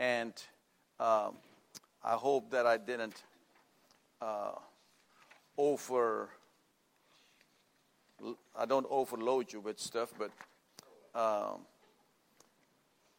And 0.00 0.32
um, 0.98 1.34
I 2.02 2.14
hope 2.14 2.50
that 2.52 2.64
I 2.64 2.78
didn't 2.78 3.22
uh, 4.22 4.52
over. 5.58 6.30
I 8.58 8.64
don't 8.64 8.86
overload 8.88 9.52
you 9.52 9.60
with 9.60 9.78
stuff, 9.78 10.14
but 10.18 10.30
um, 11.14 11.60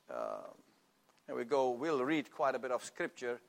uh, 0.09 1.35
we 1.35 1.43
go. 1.43 1.69
We'll 1.69 2.03
read 2.03 2.31
quite 2.31 2.55
a 2.55 2.59
bit 2.59 2.71
of 2.71 2.83
scripture. 2.83 3.39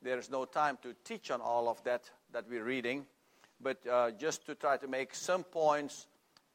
There's 0.00 0.30
no 0.30 0.44
time 0.44 0.78
to 0.84 0.94
teach 1.02 1.32
on 1.32 1.40
all 1.40 1.68
of 1.68 1.82
that 1.82 2.08
that 2.32 2.44
we're 2.48 2.62
reading, 2.62 3.06
but 3.60 3.84
uh, 3.90 4.12
just 4.12 4.46
to 4.46 4.54
try 4.54 4.76
to 4.76 4.86
make 4.86 5.16
some 5.16 5.42
points 5.42 6.06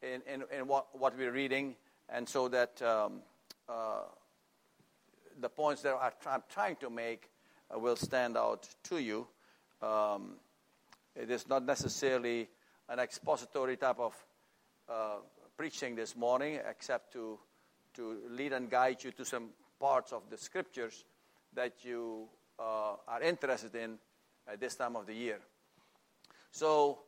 in, 0.01 0.21
in, 0.33 0.45
in 0.57 0.67
what, 0.67 0.87
what 0.97 1.17
we're 1.17 1.33
reading, 1.33 1.75
and 2.07 2.29
so 2.29 2.47
that 2.47 2.81
um, 2.81 3.19
uh, 3.67 4.03
the 5.39 5.49
points 5.49 5.81
that 5.81 5.95
I'm 6.25 6.43
trying 6.49 6.75
to 6.77 6.89
make 6.89 7.29
uh, 7.73 7.79
will 7.79 7.95
stand 7.95 8.37
out 8.37 8.67
to 8.83 9.01
you. 9.01 9.27
Um, 9.81 10.35
it 11.15 11.29
is 11.29 11.47
not 11.47 11.65
necessarily 11.65 12.49
an 12.89 12.99
expository 12.99 13.77
type 13.77 13.99
of 13.99 14.13
uh, 14.89 15.15
preaching 15.57 15.95
this 15.95 16.15
morning, 16.15 16.59
except 16.69 17.13
to, 17.13 17.39
to 17.93 18.17
lead 18.29 18.53
and 18.53 18.69
guide 18.69 19.03
you 19.03 19.11
to 19.11 19.25
some 19.25 19.49
parts 19.79 20.11
of 20.11 20.23
the 20.29 20.37
scriptures 20.37 21.05
that 21.53 21.73
you 21.83 22.27
uh, 22.59 22.95
are 23.07 23.21
interested 23.21 23.75
in 23.75 23.97
at 24.51 24.59
this 24.59 24.75
time 24.75 24.95
of 24.95 25.05
the 25.05 25.13
year. 25.13 25.39
So 26.51 26.99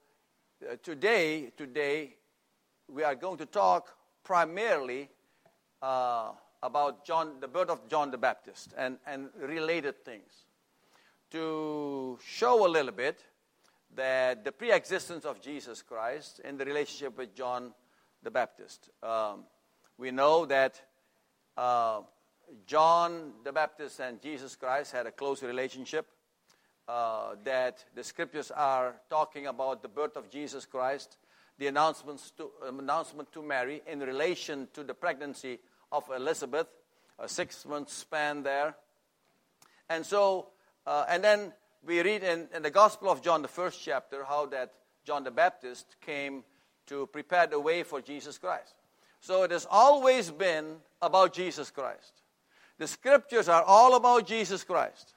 uh, 0.64 0.76
today, 0.82 1.52
today 1.58 2.16
we 2.88 3.04
are 3.04 3.16
going 3.16 3.38
to 3.38 3.46
talk 3.46 3.96
primarily 4.24 5.10
uh, 5.82 6.32
about 6.66 7.06
John, 7.06 7.40
the 7.40 7.48
birth 7.48 7.70
of 7.70 7.88
John 7.88 8.12
the 8.12 8.18
Baptist 8.18 8.74
and, 8.78 8.98
and 9.06 9.30
related 9.40 10.04
things. 10.04 10.46
To 11.32 12.18
show 12.26 12.66
a 12.66 12.70
little 12.70 12.92
bit 12.92 13.20
that 13.96 14.44
the 14.44 14.52
pre-existence 14.52 15.26
of 15.26 15.42
Jesus 15.42 15.82
Christ 15.82 16.40
in 16.44 16.58
the 16.58 16.66
relationship 16.66 17.18
with 17.18 17.36
John 17.36 17.74
the 18.24 18.32
Baptist. 18.32 18.90
Um, 19.04 19.44
we 19.98 20.12
know 20.12 20.46
that 20.46 20.82
uh, 21.58 22.02
John 22.66 23.34
the 23.44 23.52
Baptist 23.52 24.00
and 24.00 24.22
Jesus 24.22 24.56
Christ 24.56 24.92
had 24.92 25.06
a 25.06 25.12
close 25.12 25.44
relationship. 25.44 26.08
Uh, 26.88 27.34
that 27.44 27.84
the 27.96 28.04
scriptures 28.04 28.52
are 28.52 28.94
talking 29.10 29.48
about 29.48 29.82
the 29.82 29.88
birth 29.88 30.16
of 30.16 30.30
Jesus 30.30 30.68
Christ, 30.68 31.18
the 31.58 31.66
announcements 31.66 32.30
to, 32.38 32.52
um, 32.68 32.78
announcement 32.78 33.32
to 33.32 33.42
Mary 33.42 33.82
in 33.88 34.02
relation 34.02 34.68
to 34.72 34.84
the 34.84 34.94
pregnancy 34.94 35.58
of 35.92 36.10
Elizabeth, 36.16 36.68
a 37.20 37.28
six 37.28 37.66
month 37.66 37.90
span 37.90 38.44
there. 38.44 38.76
And 39.90 40.06
so, 40.06 40.48
uh, 40.86 41.06
and 41.08 41.24
then 41.24 41.54
we 41.86 42.02
read 42.02 42.24
in, 42.24 42.48
in 42.54 42.64
the 42.64 42.72
Gospel 42.72 43.10
of 43.10 43.22
John, 43.22 43.42
the 43.42 43.48
first 43.48 43.82
chapter, 43.84 44.24
how 44.24 44.48
that 44.48 44.74
John 45.06 45.24
the 45.24 45.32
Baptist 45.32 45.96
came 46.02 46.44
to 46.88 47.08
prepare 47.08 47.48
the 47.48 47.60
way 47.60 47.84
for 47.84 48.02
Jesus 48.02 48.38
Christ. 48.38 48.74
So 49.20 49.44
it 49.44 49.52
has 49.52 49.68
always 49.70 50.32
been 50.32 50.78
about 51.02 51.34
Jesus 51.34 51.72
Christ. 51.72 52.22
The 52.78 52.88
scriptures 52.88 53.48
are 53.48 53.64
all 53.64 53.96
about 53.96 54.28
Jesus 54.28 54.64
Christ. 54.64 55.14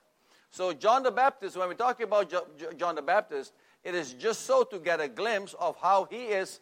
So, 0.50 0.72
John 0.72 1.02
the 1.02 1.10
Baptist, 1.10 1.56
when 1.56 1.68
we 1.68 1.74
talk 1.74 2.00
about 2.00 2.32
John 2.76 2.94
the 2.94 3.02
Baptist, 3.02 3.52
it 3.84 3.94
is 3.94 4.14
just 4.14 4.46
so 4.46 4.64
to 4.64 4.78
get 4.78 5.00
a 5.00 5.08
glimpse 5.08 5.54
of 5.58 5.76
how 5.76 6.06
he 6.10 6.26
is 6.26 6.60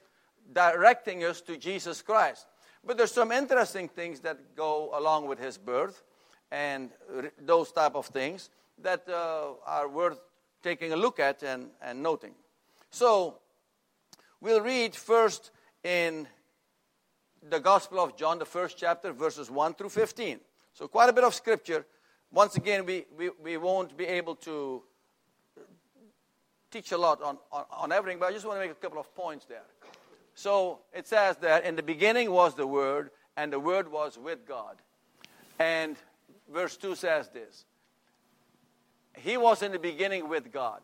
directing 0.52 1.24
us 1.24 1.41
to 1.42 1.56
Jesus 1.56 2.02
Christ. 2.02 2.46
But 2.86 2.96
there's 2.96 3.12
some 3.12 3.32
interesting 3.32 3.88
things 3.88 4.20
that 4.20 4.54
go 4.54 4.90
along 4.94 5.26
with 5.26 5.40
his 5.40 5.58
birth 5.58 6.04
and 6.52 6.90
those 7.44 7.72
type 7.72 7.96
of 7.96 8.06
things 8.06 8.50
that 8.82 9.08
uh, 9.08 9.54
are 9.66 9.88
worth 9.88 10.20
taking 10.62 10.92
a 10.92 10.96
look 10.96 11.18
at 11.18 11.42
and, 11.42 11.70
and 11.82 12.00
noting. 12.00 12.32
So, 12.90 13.38
we'll 14.41 14.60
read 14.60 14.94
first 14.94 15.50
in 15.82 16.28
the 17.48 17.58
Gospel 17.58 17.98
of 18.00 18.16
John, 18.16 18.38
the 18.38 18.44
first 18.44 18.78
chapter, 18.78 19.12
verses 19.12 19.50
1 19.50 19.75
through 19.75 19.88
15. 19.88 20.38
So, 20.72 20.86
quite 20.86 21.08
a 21.08 21.12
bit 21.12 21.25
of 21.25 21.34
scripture. 21.34 21.84
Once 22.32 22.56
again, 22.56 22.86
we, 22.86 23.06
we, 23.16 23.30
we 23.42 23.56
won't 23.56 23.96
be 23.96 24.04
able 24.04 24.36
to 24.36 24.82
teach 26.70 26.92
a 26.92 26.98
lot 26.98 27.20
on, 27.22 27.38
on, 27.50 27.64
on 27.70 27.92
everything, 27.92 28.20
but 28.20 28.28
I 28.28 28.32
just 28.32 28.46
want 28.46 28.60
to 28.60 28.60
make 28.60 28.70
a 28.70 28.75
couple 28.75 29.00
of 29.00 29.12
points 29.14 29.46
there. 29.46 29.64
So, 30.36 30.80
it 30.92 31.06
says 31.06 31.38
that 31.38 31.64
in 31.64 31.76
the 31.76 31.82
beginning 31.82 32.30
was 32.30 32.54
the 32.54 32.66
Word, 32.66 33.10
and 33.38 33.50
the 33.50 33.58
Word 33.58 33.91
was 33.91 34.19
with 34.19 34.47
God. 34.47 34.76
And 35.58 35.97
verse 36.52 36.76
2 36.76 36.94
says 36.94 37.30
this 37.30 37.64
He 39.16 39.38
was 39.38 39.62
in 39.62 39.72
the 39.72 39.78
beginning 39.78 40.28
with 40.28 40.52
God. 40.52 40.82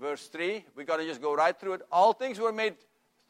Verse 0.00 0.28
3, 0.28 0.64
we 0.74 0.84
got 0.84 0.96
to 0.96 1.04
just 1.04 1.20
go 1.20 1.34
right 1.34 1.54
through 1.54 1.74
it. 1.74 1.82
All 1.92 2.14
things 2.14 2.38
were 2.40 2.50
made 2.50 2.76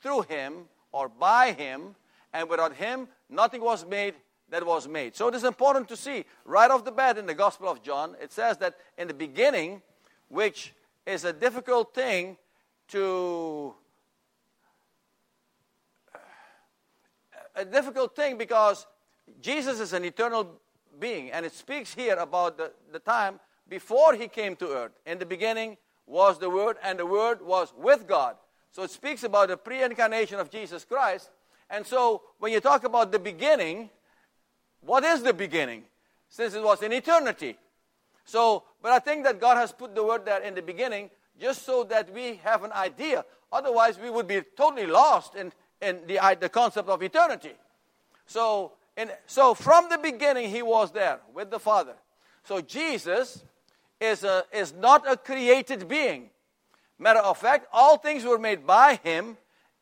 through 0.01 0.23
Him 0.23 0.67
or 0.93 1.09
by 1.09 1.55
Him, 1.55 1.97
and 2.33 2.49
without 2.49 2.77
Him, 2.77 3.09
nothing 3.29 3.61
was 3.61 3.85
made 3.85 4.15
that 4.51 4.65
was 4.65 4.87
made. 4.87 5.17
So 5.17 5.27
it 5.27 5.35
is 5.35 5.43
important 5.43 5.89
to 5.89 5.97
see 5.97 6.25
right 6.45 6.71
off 6.71 6.85
the 6.85 6.93
bat 6.93 7.19
in 7.19 7.27
the 7.27 7.35
Gospel 7.35 7.69
of 7.69 7.83
John, 7.83 8.15
it 8.23 8.33
says 8.33 8.59
that 8.59 8.77
in 8.97 9.09
the 9.09 9.15
beginning, 9.15 9.83
which 10.29 10.73
is 11.05 11.25
a 11.25 11.33
difficult 11.33 11.95
thing 11.97 12.37
to. 12.91 13.75
A 17.55 17.65
difficult 17.65 18.15
thing 18.15 18.39
because 18.39 18.87
Jesus 19.41 19.81
is 19.81 19.93
an 19.93 20.05
eternal 20.05 20.61
being, 20.99 21.31
and 21.31 21.47
it 21.47 21.53
speaks 21.53 21.95
here 21.95 22.17
about 22.17 22.57
the, 22.57 22.73
the 22.93 22.99
time 22.99 23.41
before 23.69 24.15
he 24.15 24.29
came 24.29 24.57
to 24.57 24.69
earth. 24.69 24.93
In 25.07 25.19
the 25.19 25.27
beginning 25.27 25.77
was 26.07 26.39
the 26.39 26.51
Word, 26.51 26.77
and 26.83 26.99
the 26.99 27.07
Word 27.07 27.41
was 27.43 27.73
with 27.77 28.07
God. 28.07 28.37
So 28.73 28.83
it 28.83 28.91
speaks 28.91 29.25
about 29.25 29.49
the 29.49 29.57
pre 29.57 29.83
incarnation 29.83 30.39
of 30.39 30.51
Jesus 30.51 30.85
Christ. 30.85 31.31
And 31.69 31.87
so 31.87 32.23
when 32.39 32.53
you 32.53 32.61
talk 32.61 32.85
about 32.85 33.13
the 33.13 33.19
beginning, 33.19 33.91
what 34.81 35.05
is 35.05 35.23
the 35.23 35.33
beginning? 35.33 35.85
Since 36.29 36.55
it 36.55 36.63
was 36.63 36.83
in 36.83 36.93
eternity. 36.93 37.57
So, 38.25 38.65
but 38.83 38.93
I 38.93 38.99
think 38.99 39.25
that 39.25 39.41
God 39.41 39.57
has 39.57 39.73
put 39.73 39.95
the 39.95 40.05
word 40.05 40.25
there 40.25 40.41
in 40.43 40.55
the 40.55 40.63
beginning 40.63 41.11
just 41.41 41.65
so 41.65 41.85
that 41.85 42.13
we 42.13 42.41
have 42.45 42.65
an 42.65 42.73
idea. 42.73 43.25
Otherwise, 43.53 43.99
we 43.99 44.11
would 44.11 44.29
be 44.29 44.43
totally 44.57 44.87
lost 44.87 45.35
in, 45.35 45.53
in 45.81 46.01
the, 46.07 46.37
the 46.41 46.49
concept 46.49 46.89
of 46.89 47.03
eternity. 47.03 47.53
So, 48.27 48.73
in, 48.97 49.11
so 49.27 49.55
from 49.55 49.89
the 49.89 49.99
beginning, 49.99 50.51
he 50.51 50.63
was 50.63 50.93
there 50.93 51.21
with 51.35 51.51
the 51.51 51.59
Father. 51.59 51.95
So 52.45 52.61
Jesus 52.61 53.43
is, 54.01 54.25
a, 54.25 54.45
is 54.53 54.73
not 54.75 55.11
a 55.11 55.17
created 55.17 55.89
being. 55.89 56.31
Matter 56.99 57.21
of 57.21 57.39
fact, 57.39 57.67
all 57.73 57.97
things 57.97 58.25
were 58.25 58.39
made 58.39 58.67
by 58.67 59.01
him, 59.03 59.37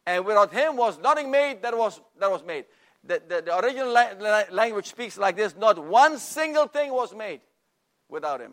and 0.06 0.24
without 0.24 0.52
him 0.52 0.76
was 0.76 0.98
nothing 0.98 1.30
made 1.30 1.62
that 1.62 1.76
was, 1.76 2.00
that 2.18 2.30
was 2.30 2.44
made 2.44 2.64
the, 3.04 3.22
the, 3.26 3.42
the 3.42 3.58
original 3.58 3.92
la- 3.92 4.44
language 4.50 4.86
speaks 4.86 5.18
like 5.18 5.36
this 5.36 5.56
not 5.56 5.82
one 5.82 6.18
single 6.18 6.66
thing 6.66 6.92
was 6.92 7.14
made 7.14 7.40
without 8.08 8.40
him. 8.40 8.52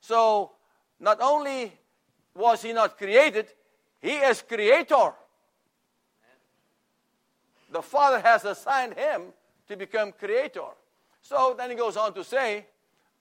So, 0.00 0.52
not 0.98 1.20
only 1.20 1.72
was 2.34 2.62
he 2.62 2.72
not 2.72 2.96
created, 2.96 3.46
he 4.00 4.12
is 4.12 4.42
creator. 4.42 5.12
The 7.70 7.82
Father 7.82 8.20
has 8.20 8.44
assigned 8.44 8.94
him 8.94 9.32
to 9.68 9.76
become 9.76 10.12
creator. 10.12 10.68
So 11.22 11.54
then 11.56 11.70
he 11.70 11.76
goes 11.76 11.96
on 11.96 12.14
to 12.14 12.24
say, 12.24 12.66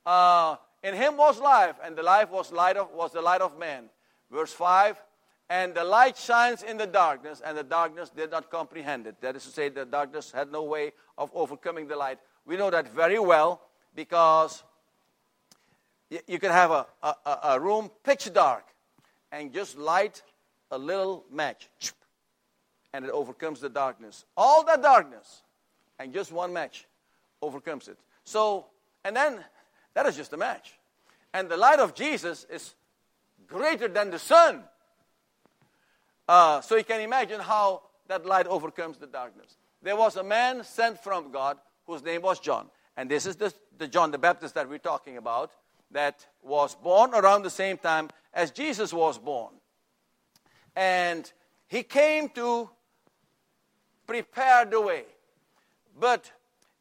uh, 0.05 0.55
"In 0.83 0.95
him 0.95 1.17
was 1.17 1.39
life, 1.39 1.75
and 1.83 1.95
the 1.95 2.03
life 2.03 2.29
was 2.29 2.51
light 2.51 2.77
of 2.77 2.91
was 2.91 3.11
the 3.11 3.21
light 3.21 3.41
of 3.41 3.57
man." 3.57 3.89
Verse 4.31 4.53
five. 4.53 5.01
And 5.51 5.73
the 5.73 5.83
light 5.83 6.15
shines 6.15 6.61
in 6.61 6.77
the 6.77 6.85
darkness, 6.85 7.41
and 7.43 7.57
the 7.57 7.63
darkness 7.63 8.11
did 8.11 8.29
not 8.29 8.51
comprehend 8.51 9.07
it. 9.07 9.19
That 9.19 9.35
is 9.35 9.45
to 9.45 9.49
say, 9.49 9.69
the 9.69 9.83
darkness 9.83 10.31
had 10.31 10.51
no 10.51 10.61
way 10.61 10.93
of 11.17 11.31
overcoming 11.33 11.87
the 11.87 11.95
light. 11.95 12.19
We 12.45 12.55
know 12.55 12.69
that 12.69 12.87
very 12.87 13.17
well 13.17 13.59
because 13.95 14.63
you 16.27 16.37
can 16.37 16.51
have 16.51 16.69
a, 16.69 16.85
a, 17.01 17.39
a 17.43 17.59
room 17.59 17.89
pitch 18.03 18.31
dark 18.31 18.63
and 19.31 19.51
just 19.51 19.75
light 19.75 20.21
a 20.69 20.77
little 20.77 21.25
match, 21.31 21.67
and 22.93 23.05
it 23.05 23.11
overcomes 23.11 23.59
the 23.59 23.69
darkness. 23.69 24.25
All 24.35 24.63
that 24.65 24.81
darkness, 24.81 25.43
and 25.99 26.13
just 26.13 26.31
one 26.31 26.53
match 26.53 26.85
overcomes 27.41 27.87
it. 27.87 27.97
So, 28.23 28.65
and 29.03 29.15
then 29.15 29.39
that 29.93 30.05
is 30.05 30.15
just 30.15 30.33
a 30.33 30.37
match. 30.37 30.73
And 31.33 31.49
the 31.49 31.57
light 31.57 31.79
of 31.79 31.93
Jesus 31.93 32.45
is 32.49 32.73
greater 33.47 33.87
than 33.87 34.11
the 34.11 34.19
sun. 34.19 34.63
Uh, 36.27 36.61
so 36.61 36.75
you 36.75 36.83
can 36.83 37.01
imagine 37.01 37.39
how 37.39 37.83
that 38.07 38.25
light 38.25 38.47
overcomes 38.47 38.97
the 38.97 39.07
darkness. 39.07 39.57
There 39.81 39.95
was 39.95 40.15
a 40.15 40.23
man 40.23 40.63
sent 40.63 41.01
from 41.03 41.31
God 41.31 41.57
whose 41.85 42.03
name 42.03 42.21
was 42.21 42.39
John. 42.39 42.69
And 42.97 43.09
this 43.09 43.25
is 43.25 43.35
the, 43.35 43.53
the 43.77 43.87
John 43.87 44.11
the 44.11 44.17
Baptist 44.17 44.55
that 44.55 44.69
we're 44.69 44.77
talking 44.77 45.17
about 45.17 45.51
that 45.91 46.25
was 46.43 46.75
born 46.75 47.13
around 47.13 47.43
the 47.43 47.49
same 47.49 47.77
time 47.77 48.09
as 48.33 48.51
Jesus 48.51 48.93
was 48.93 49.17
born. 49.17 49.53
And 50.75 51.31
he 51.67 51.83
came 51.83 52.29
to 52.29 52.69
prepare 54.09 54.65
the 54.65 54.81
way. 54.81 55.03
But 55.99 56.31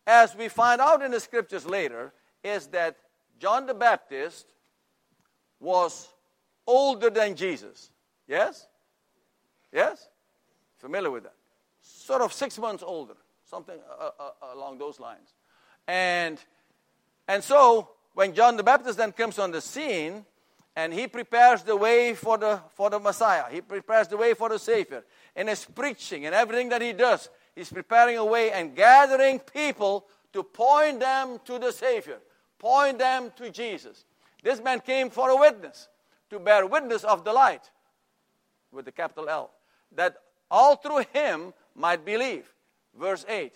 as 0.07 0.35
we 0.35 0.49
find 0.49 0.81
out 0.81 1.03
in 1.03 1.11
the 1.11 1.21
scriptures 1.21 1.67
later, 1.67 2.13
is 2.43 2.69
that 2.69 2.97
John 3.39 3.67
the 3.67 3.75
Baptist 3.75 4.47
was 5.61 6.09
older 6.67 7.11
than 7.11 7.37
Jesus. 7.37 7.91
Yes? 8.27 8.67
Yes? 9.71 10.09
Familiar 10.79 11.11
with 11.11 11.25
that? 11.25 11.35
Sort 11.83 12.23
of 12.23 12.33
six 12.33 12.59
months 12.59 12.83
older, 12.83 13.15
something 13.45 13.79
uh, 14.01 14.05
uh, 14.05 14.11
uh, 14.43 14.55
along 14.55 14.79
those 14.79 14.99
lines. 14.99 15.35
And, 15.87 16.39
and 17.27 17.45
so, 17.45 17.91
when 18.15 18.35
John 18.35 18.57
the 18.57 18.63
Baptist 18.63 18.97
then 18.97 19.13
comes 19.13 19.39
on 19.39 19.51
the 19.51 19.61
scene, 19.61 20.25
and 20.75 20.95
he 20.95 21.09
prepares 21.09 21.63
the 21.63 21.77
way 21.77 22.15
for 22.15 22.39
the, 22.39 22.61
for 22.75 22.89
the 22.89 23.01
Messiah, 23.01 23.45
he 23.51 23.61
prepares 23.61 24.09
the 24.09 24.17
way 24.17 24.33
for 24.33 24.49
the 24.49 24.59
Savior. 24.59 25.03
In 25.39 25.47
his 25.47 25.65
preaching 25.65 26.27
and 26.27 26.35
everything 26.35 26.69
that 26.71 26.83
he 26.83 26.93
does, 26.93 27.31
he's 27.55 27.73
preparing 27.73 28.19
a 28.19 28.25
way 28.25 28.51
and 28.51 28.75
gathering 28.75 29.39
people 29.39 30.05
to 30.33 30.43
point 30.43 30.99
them 30.99 31.39
to 31.45 31.61
the 31.61 31.71
Savior, 31.71 32.19
point 32.59 32.99
them 32.99 33.31
to 33.37 33.49
Jesus. 33.49 34.05
This 34.43 34.61
man 34.61 34.81
came 34.81 35.11
for 35.11 35.31
a 35.31 35.37
witness, 35.37 35.89
to 36.31 36.41
bear 36.41 36.67
witness 36.67 37.05
of 37.05 37.23
the 37.23 37.33
light, 37.33 37.71
with 38.73 38.85
the 38.85 38.91
capital 38.91 39.29
L, 39.29 39.53
that 39.93 40.17
all 40.51 40.75
through 40.75 41.05
him 41.13 41.55
might 41.77 42.05
believe. 42.05 42.53
Verse 42.99 43.25
8. 43.29 43.55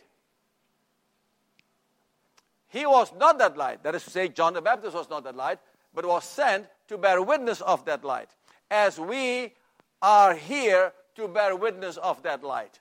He 2.69 2.87
was 2.87 3.13
not 3.19 3.39
that 3.41 3.57
light. 3.57 3.83
That 3.83 3.97
is 3.97 4.05
to 4.05 4.11
say, 4.11 4.29
John 4.29 4.55
the 4.55 4.63
Baptist 4.63 4.95
was 4.95 5.11
not 5.11 5.25
that 5.25 5.37
light, 5.37 5.59
but 5.93 6.07
was 6.07 6.23
sent 6.23 6.67
to 6.87 6.97
bear 6.97 7.21
witness 7.21 7.61
of 7.61 7.85
that 7.87 8.05
light. 8.05 8.31
As 8.71 9.01
we 9.01 9.53
are 10.01 10.35
here 10.35 10.93
to 11.17 11.29
bear 11.29 11.57
witness 11.57 11.97
of 11.97 12.23
that 12.23 12.43
light. 12.43 12.81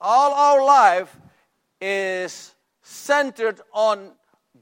All 0.00 0.32
our 0.32 0.64
life 0.64 1.16
is 1.80 2.54
centered 2.82 3.60
on 3.72 4.12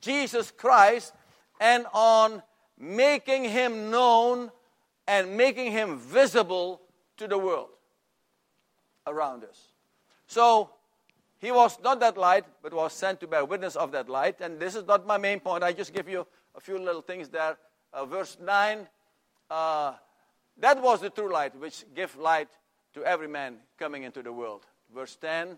Jesus 0.00 0.50
Christ 0.50 1.12
and 1.60 1.86
on 1.92 2.42
making 2.78 3.44
him 3.44 3.90
known 3.90 4.50
and 5.06 5.36
making 5.36 5.72
him 5.72 5.98
visible 5.98 6.80
to 7.16 7.26
the 7.26 7.38
world 7.38 7.70
around 9.06 9.44
us. 9.44 9.72
So, 10.26 10.70
he 11.40 11.52
was 11.52 11.78
not 11.82 12.00
that 12.00 12.18
light, 12.18 12.44
but 12.62 12.74
was 12.74 12.92
sent 12.92 13.20
to 13.20 13.26
bear 13.28 13.44
witness 13.44 13.76
of 13.76 13.92
that 13.92 14.08
light. 14.08 14.40
And 14.40 14.58
this 14.58 14.74
is 14.74 14.84
not 14.86 15.06
my 15.06 15.18
main 15.18 15.38
point. 15.38 15.62
I 15.62 15.72
just 15.72 15.94
give 15.94 16.08
you 16.08 16.26
a 16.54 16.60
few 16.60 16.78
little 16.78 17.00
things 17.00 17.28
there. 17.28 17.56
Uh, 17.92 18.04
verse 18.04 18.36
9 18.40 18.86
uh, 19.50 19.94
that 20.58 20.82
was 20.82 21.00
the 21.00 21.10
true 21.10 21.32
light, 21.32 21.54
which 21.56 21.84
gave 21.94 22.16
light 22.16 22.48
to 22.94 23.04
every 23.04 23.28
man 23.28 23.56
coming 23.78 24.02
into 24.02 24.22
the 24.22 24.32
world. 24.32 24.66
Verse 24.94 25.16
10, 25.16 25.48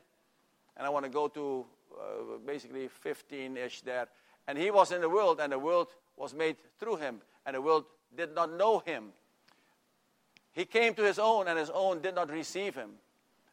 and 0.77 0.87
I 0.87 0.89
want 0.89 1.05
to 1.05 1.11
go 1.11 1.29
to 1.29 1.65
uh, 1.93 2.39
basically 2.45 2.89
15 2.89 3.57
ish 3.57 3.83
there. 3.83 4.09
And 4.47 4.59
he 4.59 4.71
was 4.71 4.93
in 4.93 5.01
the 5.01 5.09
world, 5.09 5.41
and 5.41 5.53
the 5.53 5.59
world 5.59 5.89
was 6.17 6.35
made 6.35 6.57
through 6.79 6.97
him, 6.97 7.21
and 7.47 7.55
the 7.55 7.61
world 7.61 7.85
did 8.17 8.35
not 8.35 8.53
know 8.53 8.81
him. 8.81 9.13
He 10.53 10.65
came 10.65 10.95
to 10.95 11.03
his 11.03 11.19
own, 11.19 11.49
and 11.49 11.59
his 11.59 11.71
own 11.71 12.01
did 12.01 12.15
not 12.15 12.31
receive 12.31 12.75
him. 12.75 12.91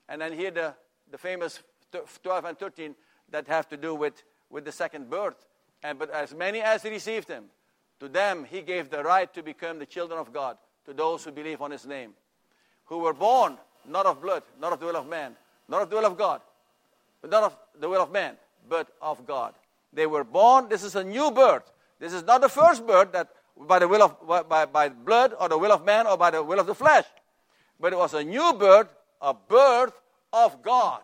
And 0.09 0.21
then 0.21 0.33
here 0.33 0.51
the, 0.51 0.73
the 1.11 1.17
famous 1.17 1.61
12 2.23 2.45
and 2.45 2.57
13 2.57 2.95
that 3.29 3.47
have 3.47 3.67
to 3.69 3.77
do 3.77 3.93
with, 3.93 4.23
with 4.49 4.65
the 4.65 4.71
second 4.71 5.09
birth. 5.09 5.45
And 5.83 5.99
but 5.99 6.09
as 6.09 6.33
many 6.33 6.61
as 6.61 6.83
received 6.83 7.27
him, 7.27 7.45
to 7.99 8.07
them 8.07 8.45
he 8.49 8.61
gave 8.61 8.89
the 8.89 9.03
right 9.03 9.31
to 9.33 9.43
become 9.43 9.79
the 9.79 9.85
children 9.85 10.19
of 10.19 10.33
God, 10.33 10.57
to 10.85 10.93
those 10.93 11.23
who 11.23 11.31
believe 11.31 11.61
on 11.61 11.71
his 11.71 11.85
name, 11.85 12.13
who 12.85 12.99
were 12.99 13.13
born 13.13 13.57
not 13.87 14.05
of 14.05 14.21
blood, 14.21 14.43
not 14.59 14.73
of 14.73 14.79
the 14.79 14.85
will 14.85 14.97
of 14.97 15.07
man, 15.07 15.35
not 15.67 15.81
of 15.81 15.89
the 15.89 15.95
will 15.95 16.05
of 16.05 16.17
God, 16.17 16.41
but 17.21 17.31
not 17.31 17.43
of 17.43 17.57
the 17.79 17.89
will 17.89 18.01
of 18.01 18.11
man, 18.11 18.35
but 18.69 18.87
of 19.01 19.25
God. 19.25 19.53
They 19.93 20.05
were 20.05 20.23
born, 20.23 20.69
this 20.69 20.83
is 20.83 20.95
a 20.95 21.03
new 21.03 21.31
birth. 21.31 21.71
This 21.99 22.13
is 22.13 22.23
not 22.23 22.41
the 22.41 22.49
first 22.49 22.85
birth 22.85 23.11
that 23.13 23.29
by 23.59 23.79
the 23.79 23.87
will 23.87 24.03
of 24.03 24.47
by, 24.47 24.65
by 24.65 24.89
blood 24.89 25.33
or 25.39 25.49
the 25.49 25.57
will 25.57 25.71
of 25.71 25.83
man 25.83 26.05
or 26.05 26.17
by 26.17 26.29
the 26.29 26.43
will 26.43 26.59
of 26.59 26.67
the 26.67 26.75
flesh. 26.75 27.05
But 27.79 27.93
it 27.93 27.95
was 27.95 28.13
a 28.13 28.23
new 28.23 28.53
birth, 28.53 28.87
a 29.21 29.33
birth 29.33 29.93
of 30.31 30.61
God. 30.61 31.01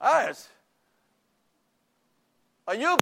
Ah, 0.00 0.32
a 2.68 2.76
new 2.76 2.98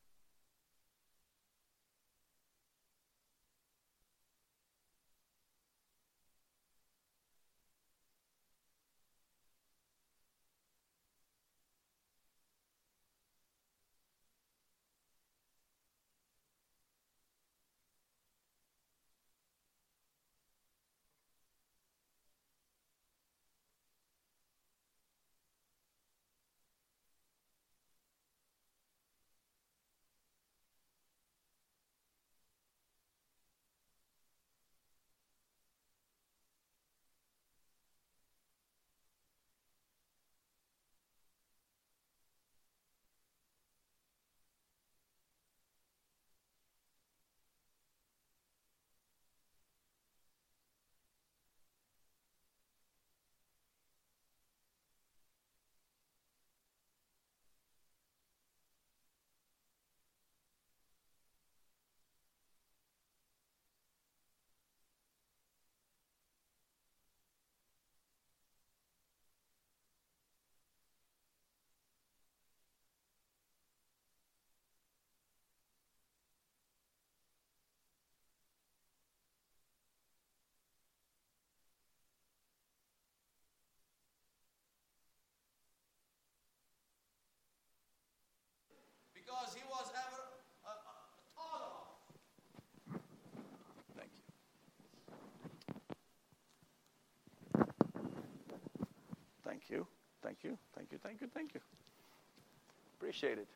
Appreciate 103.12 103.36
it. 103.36 103.48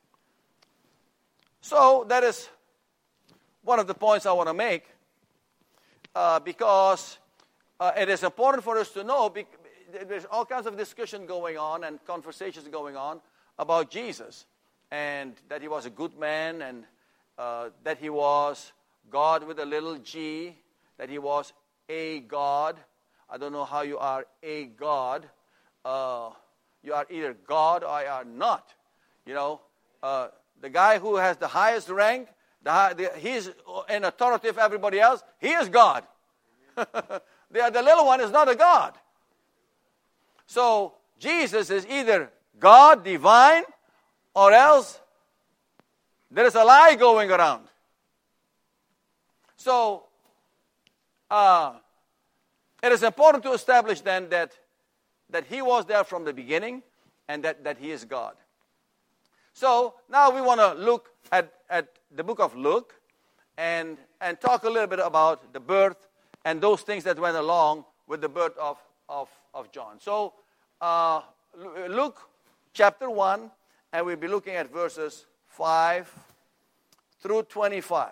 So 1.62 2.04
that 2.10 2.22
is 2.22 2.50
one 3.62 3.78
of 3.78 3.86
the 3.86 3.94
points 3.94 4.26
I 4.26 4.32
want 4.32 4.50
to 4.50 4.52
make 4.52 4.84
uh, 6.14 6.40
because 6.40 7.16
uh, 7.80 7.90
it 7.96 8.10
is 8.10 8.22
important 8.22 8.64
for 8.64 8.76
us 8.76 8.90
to 8.90 9.02
know. 9.02 9.34
There's 10.06 10.26
all 10.26 10.44
kinds 10.44 10.66
of 10.66 10.76
discussion 10.76 11.25
going 11.25 11.56
on 11.56 11.84
and 11.84 12.04
conversations 12.04 12.68
going 12.68 12.98
on 12.98 13.22
about 13.58 13.90
Jesus 13.90 14.44
and 14.90 15.32
that 15.48 15.62
he 15.62 15.68
was 15.68 15.86
a 15.86 15.90
good 15.90 16.18
man, 16.18 16.60
and 16.60 16.84
uh, 17.38 17.70
that 17.82 17.96
he 17.96 18.10
was 18.10 18.72
God 19.10 19.42
with 19.42 19.58
a 19.58 19.64
little 19.64 19.96
g, 19.96 20.54
that 20.98 21.08
he 21.08 21.18
was 21.18 21.54
a 21.88 22.20
God. 22.20 22.76
I 23.30 23.38
don't 23.38 23.52
know 23.52 23.64
how 23.64 23.80
you 23.80 23.96
are 23.96 24.26
a 24.42 24.66
God. 24.66 25.26
Uh, 25.82 26.28
you 26.82 26.92
are 26.92 27.06
either 27.08 27.32
God 27.32 27.84
or 27.84 28.02
you 28.02 28.08
are 28.08 28.25
not. 28.26 28.75
You 29.26 29.35
know, 29.35 29.61
uh, 30.02 30.28
the 30.61 30.71
guy 30.71 30.99
who 30.99 31.16
has 31.16 31.37
the 31.37 31.49
highest 31.49 31.88
rank, 31.88 32.28
the, 32.62 32.95
the, 32.97 33.18
he's 33.18 33.50
in 33.90 34.04
authority 34.04 34.49
of 34.49 34.59
everybody 34.59 35.00
else, 35.00 35.23
he 35.40 35.49
is 35.49 35.68
God. 35.68 36.04
the, 36.76 37.23
the 37.50 37.83
little 37.83 38.06
one 38.06 38.21
is 38.21 38.30
not 38.30 38.49
a 38.49 38.54
God. 38.54 38.95
So 40.47 40.95
Jesus 41.18 41.71
is 41.71 41.87
either 41.87 42.30
God 42.59 43.04
divine 43.04 43.64
or 44.35 44.52
else 44.52 45.00
there 46.30 46.47
is 46.47 46.54
a 46.54 46.64
lie 46.64 46.95
going 46.95 47.30
around. 47.30 47.66
So, 49.56 50.04
uh, 51.30 51.75
it 52.83 52.92
is 52.92 53.02
important 53.02 53.42
to 53.45 53.52
establish 53.52 54.00
then 54.00 54.28
that, 54.28 54.52
that 55.30 55.47
he 55.47 55.62
was 55.62 55.87
there 55.87 56.04
from 56.04 56.25
the 56.25 56.33
beginning 56.33 56.83
and 57.26 57.42
that, 57.45 57.64
that 57.64 57.78
he 57.78 57.90
is 57.90 58.04
God. 58.04 58.35
So 59.56 59.94
now 60.10 60.30
we 60.30 60.42
want 60.42 60.60
to 60.60 60.75
look 60.75 61.12
at, 61.32 61.50
at 61.70 61.88
the 62.14 62.22
book 62.22 62.40
of 62.40 62.54
Luke 62.54 62.94
and, 63.56 63.96
and 64.20 64.38
talk 64.38 64.64
a 64.64 64.68
little 64.68 64.86
bit 64.86 64.98
about 64.98 65.54
the 65.54 65.60
birth 65.60 66.08
and 66.44 66.60
those 66.60 66.82
things 66.82 67.04
that 67.04 67.18
went 67.18 67.38
along 67.38 67.86
with 68.06 68.20
the 68.20 68.28
birth 68.28 68.54
of, 68.58 68.76
of, 69.08 69.30
of 69.54 69.72
John. 69.72 69.98
So, 69.98 70.34
uh, 70.82 71.22
Luke 71.88 72.20
chapter 72.75 73.08
1, 73.08 73.50
and 73.94 74.04
we'll 74.04 74.16
be 74.16 74.28
looking 74.28 74.56
at 74.56 74.70
verses 74.70 75.25
5 75.46 76.14
through 77.22 77.44
25. 77.44 78.10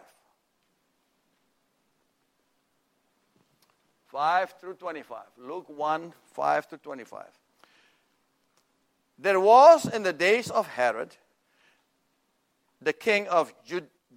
5 4.07 4.55
through 4.59 4.75
25. 4.77 5.19
Luke 5.37 5.67
1, 5.69 6.13
5 6.33 6.69
to 6.69 6.79
25. 6.79 7.25
There 9.19 9.39
was 9.39 9.85
in 9.85 10.03
the 10.03 10.15
days 10.15 10.51
of 10.51 10.67
Herod, 10.69 11.15
the 12.85 12.93
king 12.93 13.27
of 13.29 13.53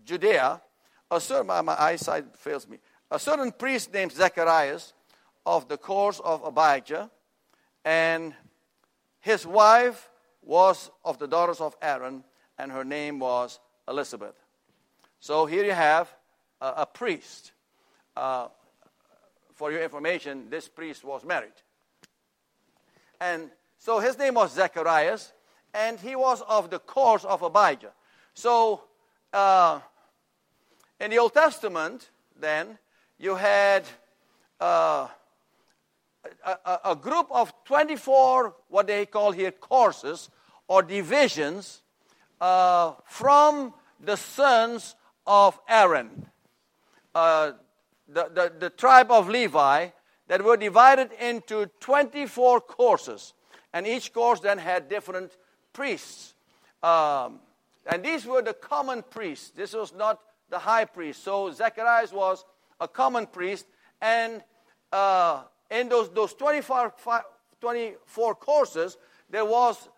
Judea, 0.06 0.62
a 1.10 1.22
certain, 1.22 1.48
my, 1.48 1.62
my 1.62 1.82
eyesight 1.82 2.38
fails 2.38 2.68
me, 2.68 2.78
a 3.10 3.20
certain 3.20 3.52
priest 3.52 3.94
named 3.94 4.12
Zacharias 4.12 4.94
of 5.46 5.68
the 5.68 5.78
course 5.78 6.20
of 6.24 6.44
Abijah, 6.44 7.10
and 7.86 8.34
his 9.20 9.46
wife 9.46 10.10
was 10.42 10.92
of 11.04 11.18
the 11.18 11.28
daughters 11.28 11.62
of 11.62 11.76
Aaron, 11.82 12.24
and 12.58 12.72
her 12.72 12.84
name 12.84 13.20
was 13.20 13.60
Elizabeth. 13.88 14.36
So 15.20 15.46
here 15.46 15.64
you 15.64 15.72
have 15.72 16.14
a, 16.62 16.74
a 16.78 16.86
priest. 16.86 17.54
Uh, 18.16 18.48
for 19.54 19.72
your 19.72 19.82
information, 19.82 20.50
this 20.50 20.68
priest 20.68 21.04
was 21.04 21.24
married. 21.24 21.52
And 23.20 23.50
so 23.80 24.00
his 24.00 24.18
name 24.18 24.36
was 24.36 24.54
Zacharias, 24.54 25.34
and 25.74 26.00
he 26.00 26.16
was 26.16 26.44
of 26.48 26.70
the 26.70 26.80
course 26.80 27.26
of 27.26 27.42
Abijah. 27.42 27.94
So 28.38 28.84
uh, 29.34 29.80
in 31.00 31.10
the 31.10 31.18
Old 31.18 31.34
Testament, 31.34 32.12
then, 32.40 32.78
you 33.18 33.34
had 33.34 33.84
uh, 34.60 35.08
a, 36.46 36.80
a, 36.86 36.96
group 36.96 37.26
of 37.32 37.52
24, 37.66 38.54
what 38.70 38.86
they 38.86 39.08
call 39.08 39.32
here 39.32 39.50
courses 39.50 40.30
or 40.68 40.84
divisions 40.84 41.82
uh, 42.40 42.94
from 43.06 43.74
the 44.00 44.16
sons 44.16 44.96
of 45.26 45.60
Aaron. 45.68 46.28
Uh, 47.16 47.54
the, 48.08 48.30
the, 48.32 48.54
the 48.60 48.70
tribe 48.70 49.10
of 49.10 49.30
Levi 49.30 49.88
that 50.28 50.44
were 50.44 50.58
divided 50.58 51.10
into 51.20 51.72
24 51.80 52.62
courses. 52.62 53.34
And 53.74 53.88
each 53.88 54.14
course 54.14 54.42
then 54.42 54.60
had 54.60 54.90
different 54.90 55.36
priests. 55.74 56.36
Um, 56.84 57.40
and 57.88 58.04
these 58.04 58.26
were 58.26 58.42
the 58.42 58.54
common 58.54 59.04
priests. 59.04 59.52
This 59.52 59.74
was 59.74 59.94
not 59.94 60.20
the 60.50 60.60
high 60.60 60.86
priest. 60.86 61.24
So 61.24 61.52
Zacharias 61.52 62.12
was 62.12 62.44
a 62.80 62.88
common 62.88 63.28
priest. 63.28 63.66
And 64.02 64.44
uh, 64.92 65.44
in 65.72 65.90
those, 65.90 66.10
those 66.10 66.34
24, 66.34 66.94
24 67.62 68.36
courses, 68.36 68.98
there 69.30 69.46
was 69.46 69.90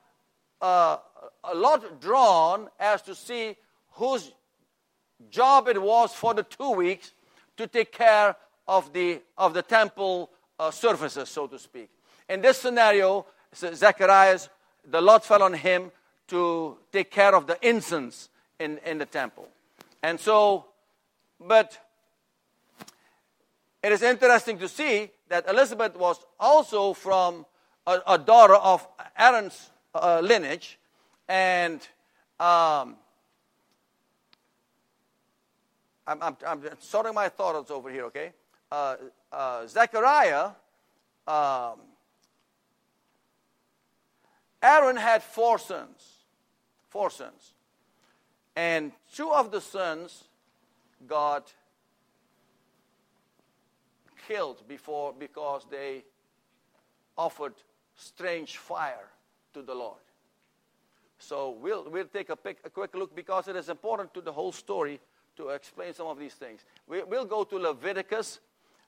uh, 0.61 0.97
a 1.43 1.55
lot 1.55 1.99
drawn 1.99 2.69
as 2.79 3.01
to 3.03 3.15
see 3.15 3.55
whose 3.91 4.31
job 5.29 5.67
it 5.67 5.81
was 5.81 6.13
for 6.13 6.33
the 6.33 6.43
two 6.43 6.71
weeks 6.71 7.13
to 7.57 7.67
take 7.67 7.91
care 7.91 8.35
of 8.67 8.93
the, 8.93 9.21
of 9.37 9.53
the 9.53 9.61
temple 9.61 10.29
uh, 10.59 10.71
surfaces, 10.71 11.27
so 11.29 11.47
to 11.47 11.57
speak. 11.57 11.89
In 12.29 12.41
this 12.41 12.57
scenario, 12.59 13.25
Zacharias, 13.55 14.49
the 14.85 15.01
lot 15.01 15.25
fell 15.25 15.43
on 15.43 15.53
him 15.53 15.91
to 16.29 16.77
take 16.91 17.11
care 17.11 17.35
of 17.35 17.47
the 17.47 17.57
incense 17.67 18.29
in, 18.59 18.79
in 18.85 18.97
the 18.97 19.05
temple. 19.05 19.47
And 20.01 20.19
so, 20.19 20.65
but 21.39 21.77
it 23.83 23.91
is 23.91 24.01
interesting 24.01 24.57
to 24.59 24.67
see 24.67 25.11
that 25.29 25.47
Elizabeth 25.47 25.95
was 25.95 26.17
also 26.39 26.93
from 26.93 27.45
a, 27.85 27.99
a 28.07 28.17
daughter 28.17 28.55
of 28.55 28.87
Aaron's 29.17 29.69
uh, 29.93 30.21
lineage, 30.23 30.77
and 31.27 31.81
um, 32.39 32.95
I'm, 36.07 36.21
I'm, 36.21 36.37
I'm 36.45 36.61
sorting 36.79 37.13
my 37.13 37.29
thoughts 37.29 37.71
over 37.71 37.89
here, 37.89 38.05
okay? 38.05 38.31
Uh, 38.71 38.95
uh, 39.31 39.67
Zechariah, 39.67 40.51
um, 41.27 41.79
Aaron 44.61 44.97
had 44.97 45.23
four 45.23 45.57
sons. 45.57 46.18
Four 46.89 47.09
sons. 47.09 47.53
And 48.55 48.91
two 49.13 49.31
of 49.31 49.51
the 49.51 49.61
sons 49.61 50.25
got 51.07 51.53
killed 54.27 54.67
before 54.67 55.13
because 55.17 55.65
they 55.69 56.03
offered 57.17 57.53
strange 57.95 58.57
fire 58.57 59.07
to 59.53 59.61
the 59.61 59.73
Lord. 59.73 59.99
So 61.19 61.57
we'll, 61.61 61.89
we'll 61.89 62.05
take 62.05 62.29
a, 62.29 62.35
pic, 62.35 62.59
a 62.63 62.69
quick 62.69 62.95
look 62.95 63.15
because 63.15 63.47
it 63.47 63.55
is 63.55 63.69
important 63.69 64.13
to 64.13 64.21
the 64.21 64.31
whole 64.31 64.51
story 64.51 64.99
to 65.35 65.49
explain 65.49 65.93
some 65.93 66.07
of 66.07 66.17
these 66.17 66.33
things. 66.33 66.65
We, 66.87 67.03
will 67.03 67.25
go 67.25 67.43
to 67.43 67.57
Leviticus, 67.57 68.39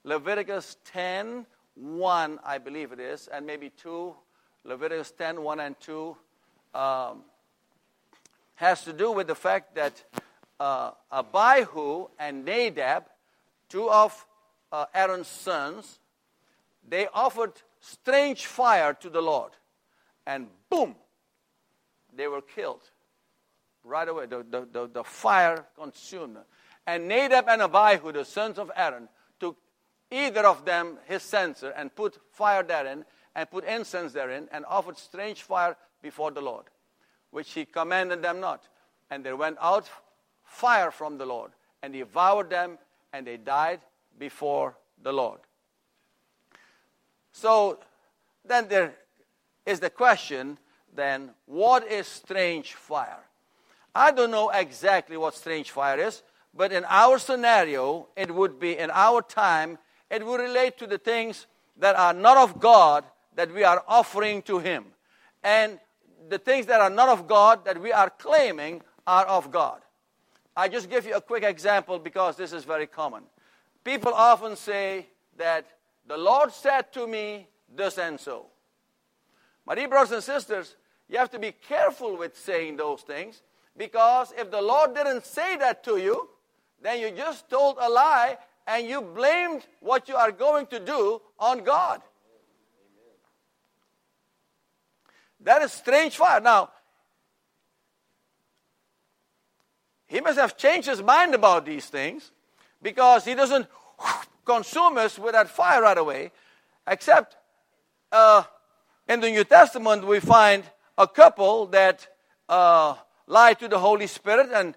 Leviticus 0.04 0.78
10, 0.86 1.46
1, 1.76 2.40
I 2.44 2.58
believe 2.58 2.92
it 2.92 3.00
is, 3.00 3.28
and 3.28 3.46
maybe 3.46 3.70
2. 3.70 4.16
Leviticus 4.64 5.12
10, 5.12 5.42
1 5.42 5.60
and 5.60 5.80
2 5.80 6.18
um, 6.74 7.24
has 8.62 8.84
to 8.84 8.94
do 8.94 9.12
with 9.12 9.28
the 9.28 9.36
fact 9.36 9.76
that 9.76 10.04
uh, 10.60 10.92
Abihu 11.12 12.08
and 12.20 12.46
Nadab, 12.46 13.06
two 13.68 13.90
of 13.90 14.26
uh, 14.72 14.86
Aaron's 14.94 15.28
sons, 15.28 16.00
they 16.88 17.08
offered 17.14 17.54
strange 17.80 18.46
fire 18.46 18.94
to 18.94 19.10
the 19.10 19.22
Lord. 19.22 19.52
And 20.26 20.48
boom, 20.70 20.96
they 22.16 22.28
were 22.28 22.42
killed 22.42 22.84
right 23.84 24.08
away. 24.08 24.28
The, 24.28 24.46
the, 24.50 24.68
the, 24.72 24.88
the 24.88 25.04
fire 25.04 25.66
consumed 25.76 26.36
them. 26.36 26.44
And 26.86 27.08
Nadab 27.08 27.46
and 27.48 27.64
Abihu, 27.64 28.12
the 28.12 28.26
sons 28.26 28.60
of 28.60 28.72
Aaron, 28.76 29.10
took 29.40 29.58
either 30.12 30.46
of 30.46 30.66
them 30.66 30.98
his 31.08 31.24
censer 31.24 31.72
and 31.72 31.94
put 31.96 32.20
fire 32.32 32.64
therein 32.64 33.06
and 33.36 33.50
put 33.50 33.64
incense 33.64 34.14
therein 34.14 34.48
and 34.52 34.66
offered 34.66 34.98
strange 34.98 35.42
fire 35.42 35.76
before 36.02 36.32
the 36.32 36.42
Lord, 36.42 36.66
which 37.32 37.54
he 37.54 37.66
commanded 37.66 38.22
them 38.22 38.40
not. 38.40 38.68
And 39.10 39.24
there 39.24 39.36
went 39.36 39.58
out 39.60 39.90
fire 40.44 40.92
from 40.92 41.18
the 41.18 41.26
Lord 41.26 41.52
and 41.82 41.94
devoured 41.94 42.50
them, 42.50 42.78
and 43.12 43.26
they 43.26 43.38
died 43.38 43.80
before 44.20 44.78
the 45.02 45.12
Lord. 45.12 45.40
So 47.32 47.80
then 48.46 48.68
there 48.68 48.94
is 49.66 49.80
the 49.80 49.90
question 49.90 50.58
then, 50.94 51.32
what 51.46 51.90
is 51.90 52.06
strange 52.06 52.74
fire? 52.74 53.24
I 53.96 54.12
don't 54.12 54.32
know 54.32 54.50
exactly 54.50 55.18
what 55.18 55.36
strange 55.36 55.72
fire 55.72 56.00
is, 56.00 56.22
but 56.54 56.72
in 56.72 56.84
our 56.88 57.18
scenario, 57.18 58.08
it 58.16 58.34
would 58.34 58.60
be 58.60 58.78
in 58.78 58.92
our 58.92 59.22
time, 59.22 59.78
it 60.10 60.26
would 60.26 60.42
relate 60.42 60.78
to 60.80 60.88
the 60.88 60.98
things 60.98 61.48
that 61.78 61.96
are 61.96 62.14
not 62.14 62.38
of 62.38 62.60
God 62.60 63.06
that 63.36 63.54
we 63.54 63.64
are 63.64 63.84
offering 63.88 64.42
to 64.44 64.60
Him. 64.60 64.86
And 65.44 65.80
the 66.30 66.38
things 66.38 66.66
that 66.68 66.82
are 66.82 66.90
not 66.90 67.10
of 67.10 67.28
God 67.28 67.66
that 67.66 67.82
we 67.82 67.92
are 67.92 68.10
claiming 68.10 68.82
are 69.08 69.26
of 69.26 69.52
God. 69.52 69.82
I 70.56 70.68
just 70.68 70.90
give 70.90 71.06
you 71.06 71.16
a 71.16 71.22
quick 71.22 71.44
example 71.44 72.00
because 72.00 72.36
this 72.36 72.54
is 72.54 72.64
very 72.64 72.88
common. 72.88 73.24
People 73.84 74.14
often 74.14 74.56
say 74.56 75.08
that 75.38 75.66
the 76.08 76.18
Lord 76.18 76.52
said 76.52 76.92
to 76.94 77.08
me 77.08 77.48
this 77.74 77.98
and 77.98 78.20
so. 78.20 78.48
My 79.66 79.76
dear 79.76 79.88
brothers 79.88 80.12
and 80.12 80.24
sisters, 80.24 80.76
you 81.08 81.18
have 81.18 81.32
to 81.32 81.40
be 81.40 81.52
careful 81.52 82.18
with 82.18 82.38
saying 82.38 82.78
those 82.78 83.02
things 83.02 83.42
because 83.78 84.34
if 84.38 84.52
the 84.52 84.62
Lord 84.62 84.94
didn't 84.94 85.26
say 85.26 85.56
that 85.58 85.84
to 85.86 85.98
you, 85.98 86.30
then 86.82 87.00
you 87.00 87.12
just 87.12 87.50
told 87.50 87.78
a 87.80 87.90
lie 87.90 88.38
and 88.68 88.88
you 88.88 89.02
blamed 89.02 89.66
what 89.80 90.08
you 90.10 90.16
are 90.16 90.32
going 90.32 90.68
to 90.68 90.80
do 90.80 91.22
on 91.40 91.64
God. 91.64 92.02
That 95.44 95.62
is 95.62 95.72
strange 95.72 96.16
fire. 96.16 96.40
Now, 96.40 96.70
he 100.08 100.22
must 100.22 100.38
have 100.38 100.58
changed 100.58 100.88
his 100.88 101.02
mind 101.02 101.34
about 101.34 101.66
these 101.66 101.86
things 101.86 102.32
because 102.82 103.26
he 103.26 103.34
doesn't 103.34 103.68
consume 104.46 104.98
us 104.98 105.18
with 105.18 105.34
that 105.34 105.50
fire 105.50 105.82
right 105.82 105.98
away. 105.98 106.32
Except 106.86 107.38
uh, 108.12 108.44
in 109.08 109.20
the 109.20 109.30
New 109.30 109.44
Testament, 109.44 110.06
we 110.06 110.20
find 110.20 110.64
a 110.98 111.08
couple 111.08 111.68
that 111.68 112.08
uh, 112.50 112.96
lied 113.28 113.60
to 113.60 113.68
the 113.68 113.80
Holy 113.80 114.08
Spirit 114.08 114.50
and 114.54 114.76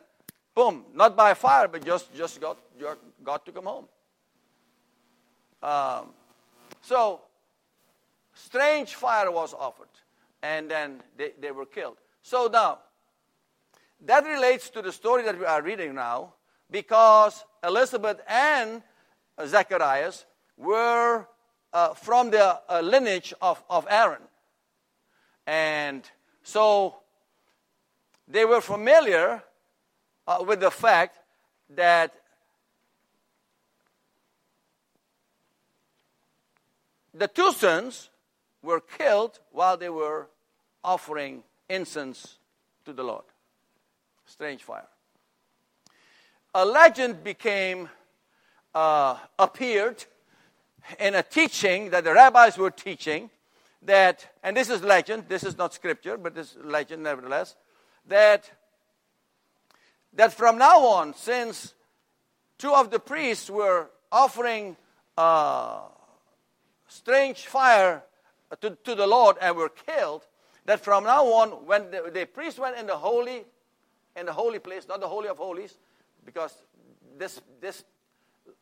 boom, 0.54 0.84
not 0.94 1.16
by 1.16 1.34
fire, 1.34 1.68
but 1.68 1.84
just, 1.84 2.14
just 2.14 2.40
got, 2.40 2.56
got 3.22 3.44
to 3.44 3.52
come 3.52 3.64
home. 3.64 3.86
Um, 5.62 6.10
so, 6.82 7.22
strange 8.34 8.94
fire 8.94 9.30
was 9.30 9.54
offered, 9.54 9.88
and 10.44 10.70
then 10.70 11.02
they, 11.16 11.32
they 11.40 11.50
were 11.50 11.64
killed. 11.64 11.96
So 12.22 12.50
now, 12.52 12.80
that 14.04 14.26
relates 14.26 14.68
to 14.70 14.82
the 14.82 14.92
story 14.92 15.22
that 15.22 15.38
we 15.38 15.46
are 15.46 15.62
reading 15.62 15.94
now 15.94 16.34
because 16.70 17.42
Elizabeth 17.66 18.20
and 18.28 18.82
Zacharias 19.46 20.26
were 20.58 21.26
uh, 21.72 21.94
from 21.94 22.30
the 22.30 22.60
uh, 22.68 22.80
lineage 22.82 23.32
of, 23.40 23.64
of 23.70 23.86
Aaron. 23.88 24.20
And 25.46 26.02
so 26.42 26.96
they 28.28 28.44
were 28.44 28.60
familiar 28.60 29.42
uh, 30.26 30.44
with 30.46 30.60
the 30.60 30.70
fact 30.70 31.16
that 31.70 32.12
the 37.14 37.28
two 37.28 37.50
sons 37.52 38.10
were 38.62 38.80
killed 38.80 39.38
while 39.50 39.78
they 39.78 39.88
were 39.88 40.28
offering 40.84 41.42
incense 41.68 42.36
to 42.84 42.92
the 42.92 43.02
Lord. 43.02 43.24
Strange 44.26 44.62
fire. 44.62 44.86
A 46.54 46.64
legend 46.64 47.24
became, 47.24 47.88
uh, 48.74 49.16
appeared 49.38 50.04
in 51.00 51.14
a 51.14 51.22
teaching 51.22 51.90
that 51.90 52.04
the 52.04 52.12
rabbis 52.12 52.56
were 52.58 52.70
teaching 52.70 53.30
that, 53.82 54.26
and 54.42 54.56
this 54.56 54.70
is 54.70 54.82
legend, 54.82 55.24
this 55.28 55.42
is 55.42 55.58
not 55.58 55.74
scripture, 55.74 56.16
but 56.16 56.34
this 56.34 56.52
is 56.52 56.64
legend 56.64 57.02
nevertheless, 57.02 57.56
that, 58.06 58.50
that 60.12 60.32
from 60.32 60.58
now 60.58 60.78
on, 60.80 61.14
since 61.14 61.74
two 62.58 62.72
of 62.72 62.90
the 62.90 62.98
priests 62.98 63.50
were 63.50 63.88
offering 64.12 64.76
uh, 65.16 65.80
strange 66.88 67.46
fire 67.46 68.02
to, 68.60 68.70
to 68.84 68.94
the 68.94 69.06
Lord 69.06 69.36
and 69.40 69.56
were 69.56 69.68
killed, 69.68 70.22
that 70.66 70.80
from 70.82 71.04
now 71.04 71.24
on, 71.26 71.50
when 71.66 71.90
the, 71.90 72.10
the 72.12 72.26
priest 72.26 72.58
went 72.58 72.76
in 72.78 72.86
the 72.86 72.96
holy, 72.96 73.44
in 74.16 74.26
the 74.26 74.32
holy 74.32 74.58
place, 74.58 74.88
not 74.88 75.00
the 75.00 75.08
holy 75.08 75.28
of 75.28 75.38
holies, 75.38 75.76
because 76.24 76.54
this 77.18 77.40
this 77.60 77.84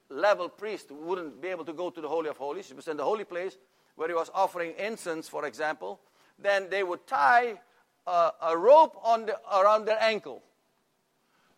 level 0.09 0.49
priest 0.49 0.90
wouldn't 0.90 1.40
be 1.40 1.49
able 1.49 1.64
to 1.64 1.73
go 1.73 1.90
to 1.90 2.00
the 2.00 2.09
holy 2.09 2.28
of 2.28 2.37
holies. 2.37 2.68
He 2.68 2.75
was 2.75 2.88
in 2.88 2.97
the 2.97 3.04
holy 3.04 3.25
place 3.25 3.56
where 3.97 4.09
he 4.09 4.14
was 4.14 4.30
offering 4.35 4.75
incense, 4.78 5.28
for 5.28 5.47
example. 5.47 6.00
Then 6.38 6.68
they 6.71 6.82
would 6.82 7.06
tie 7.06 7.61
a, 8.06 8.30
a 8.42 8.56
rope 8.56 8.99
on 9.02 9.26
the, 9.26 9.38
around 9.54 9.85
their 9.85 10.02
ankle, 10.02 10.42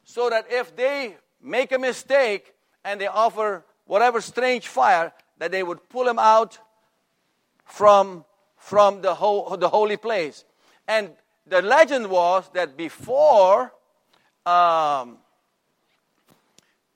so 0.05 0.31
that 0.31 0.47
if 0.51 0.77
they 0.77 1.17
make 1.43 1.73
a 1.73 1.79
mistake 1.79 2.55
and 2.85 3.01
they 3.01 3.07
offer 3.07 3.65
whatever 3.87 4.21
strange 4.21 4.69
fire, 4.69 5.13
that 5.39 5.51
they 5.51 5.63
would 5.63 5.89
pull 5.89 6.09
him 6.09 6.19
out 6.19 6.59
from 7.65 8.25
from 8.65 9.03
the, 9.03 9.13
the 9.59 9.69
holy 9.69 9.99
place. 9.99 10.47
And 10.89 11.11
the 11.47 11.61
legend 11.61 12.09
was 12.09 12.49
that 12.55 12.79
before, 12.79 13.75
um, 14.47 15.19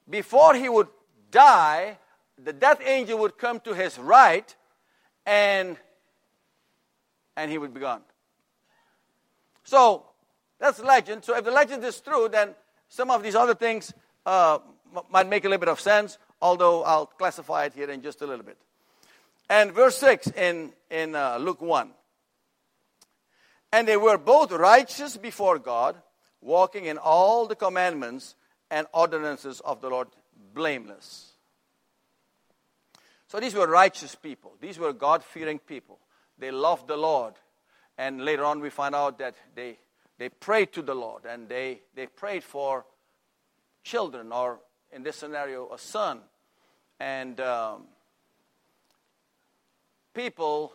before 0.08 0.54
he 0.54 0.70
would 0.70 0.88
die, 1.30 1.98
the 2.42 2.54
death 2.54 2.80
angel 2.82 3.18
would 3.18 3.36
come 3.36 3.60
to 3.60 3.74
his 3.74 3.98
right 3.98 4.56
and, 5.26 5.76
and 7.36 7.50
he 7.50 7.58
would 7.58 7.74
be 7.74 7.80
gone. 7.80 8.00
So 9.64 10.06
that's 10.58 10.80
legend. 10.80 11.22
So 11.22 11.36
if 11.36 11.44
the 11.44 11.50
legend 11.50 11.84
is 11.84 12.00
true, 12.00 12.30
then 12.30 12.54
some 12.88 13.10
of 13.10 13.22
these 13.22 13.34
other 13.34 13.54
things 13.54 13.92
uh, 14.24 14.60
might 15.10 15.28
make 15.28 15.44
a 15.44 15.48
little 15.48 15.60
bit 15.60 15.68
of 15.68 15.80
sense, 15.80 16.16
although 16.40 16.82
I'll 16.84 17.04
classify 17.04 17.66
it 17.66 17.74
here 17.74 17.90
in 17.90 18.00
just 18.00 18.22
a 18.22 18.26
little 18.26 18.44
bit. 18.44 18.56
And 19.48 19.72
verse 19.72 19.96
6 19.96 20.28
in, 20.32 20.72
in 20.90 21.14
uh, 21.14 21.38
Luke 21.38 21.62
1. 21.62 21.90
And 23.72 23.86
they 23.86 23.96
were 23.96 24.18
both 24.18 24.52
righteous 24.52 25.16
before 25.16 25.58
God, 25.58 25.96
walking 26.40 26.86
in 26.86 26.98
all 26.98 27.46
the 27.46 27.56
commandments 27.56 28.34
and 28.70 28.86
ordinances 28.92 29.60
of 29.60 29.80
the 29.80 29.88
Lord, 29.88 30.08
blameless. 30.54 31.32
So 33.28 33.40
these 33.40 33.54
were 33.54 33.66
righteous 33.66 34.14
people. 34.14 34.54
These 34.60 34.78
were 34.78 34.92
God 34.92 35.22
fearing 35.22 35.58
people. 35.58 35.98
They 36.38 36.50
loved 36.50 36.88
the 36.88 36.96
Lord. 36.96 37.34
And 37.98 38.24
later 38.24 38.44
on, 38.44 38.60
we 38.60 38.70
find 38.70 38.94
out 38.94 39.18
that 39.18 39.34
they, 39.54 39.78
they 40.18 40.28
prayed 40.28 40.72
to 40.74 40.82
the 40.82 40.94
Lord 40.94 41.24
and 41.26 41.48
they, 41.48 41.82
they 41.94 42.06
prayed 42.06 42.44
for 42.44 42.86
children, 43.82 44.32
or 44.32 44.60
in 44.92 45.02
this 45.02 45.16
scenario, 45.16 45.70
a 45.72 45.78
son. 45.78 46.20
And 47.00 47.40
um, 47.40 47.84
people 50.18 50.72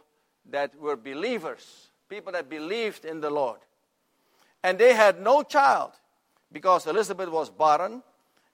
that 0.49 0.73
were 0.79 0.95
believers, 0.95 1.89
people 2.07 2.31
that 2.31 2.49
believed 2.49 3.03
in 3.03 3.19
the 3.19 3.29
Lord. 3.29 3.59
And 4.63 4.79
they 4.79 4.93
had 4.93 5.21
no 5.21 5.43
child 5.43 5.91
because 6.49 6.87
Elizabeth 6.87 7.29
was 7.29 7.49
barren 7.49 8.01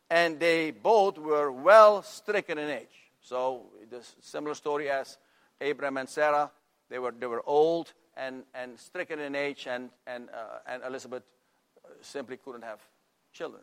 and 0.10 0.40
they 0.40 0.72
both 0.72 1.20
were 1.20 1.52
well 1.52 2.02
stricken 2.02 2.58
in 2.58 2.72
age. 2.72 2.98
So, 3.22 3.68
this 3.92 4.16
similar 4.22 4.56
story 4.56 4.90
as 4.90 5.20
Abraham 5.62 5.98
and 5.98 6.10
Sarah. 6.10 6.50
They 6.90 6.98
were, 6.98 7.12
they 7.12 7.28
were 7.28 7.44
old 7.46 7.94
and, 8.18 8.44
and 8.56 8.80
stricken 8.80 9.20
in 9.20 9.36
age, 9.36 9.68
and, 9.70 9.92
and, 10.08 10.30
uh, 10.30 10.60
and 10.68 10.82
Elizabeth 10.84 11.24
simply 12.02 12.38
couldn't 12.38 12.64
have 12.64 12.80
children. 13.32 13.62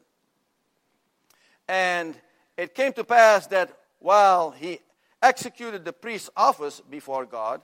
And 1.67 2.15
it 2.57 2.73
came 2.75 2.93
to 2.93 3.03
pass 3.03 3.49
that 3.49 3.77
while 3.99 4.53
he 4.53 4.79
executed 5.27 5.85
the 5.85 5.93
priest's 5.93 6.31
office 6.37 6.81
before 6.89 7.27
God 7.27 7.61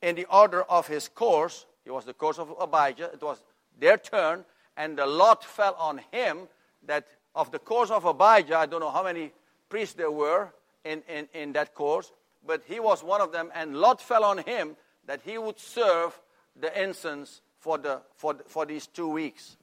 in 0.00 0.14
the 0.14 0.26
order 0.26 0.62
of 0.62 0.86
his 0.86 1.08
course. 1.08 1.66
It 1.84 1.90
was 1.90 2.04
the 2.04 2.14
course 2.14 2.38
of 2.38 2.54
Abijah. 2.60 3.10
It 3.12 3.22
was 3.22 3.42
their 3.78 3.98
turn, 3.98 4.44
and 4.76 4.96
the 4.96 5.06
lot 5.06 5.44
fell 5.44 5.74
on 5.74 6.00
him 6.10 6.48
that 6.86 7.06
of 7.34 7.50
the 7.50 7.58
course 7.58 7.90
of 7.90 8.04
Abijah, 8.04 8.56
I 8.56 8.66
don't 8.66 8.80
know 8.80 8.90
how 8.90 9.02
many 9.02 9.32
priests 9.68 9.94
there 9.94 10.10
were 10.10 10.52
in, 10.84 11.02
in, 11.08 11.28
in 11.34 11.52
that 11.52 11.74
course, 11.74 12.12
but 12.46 12.62
he 12.66 12.78
was 12.78 13.02
one 13.02 13.20
of 13.20 13.32
them, 13.32 13.50
and 13.54 13.76
lot 13.76 14.00
fell 14.00 14.24
on 14.24 14.38
him 14.38 14.76
that 15.06 15.20
he 15.24 15.38
would 15.38 15.58
serve 15.58 16.18
the 16.60 16.70
incense 16.80 17.40
for, 17.58 17.78
the, 17.78 18.00
for, 18.14 18.36
for 18.46 18.66
these 18.66 18.86
two 18.86 19.08
weeks. 19.08 19.56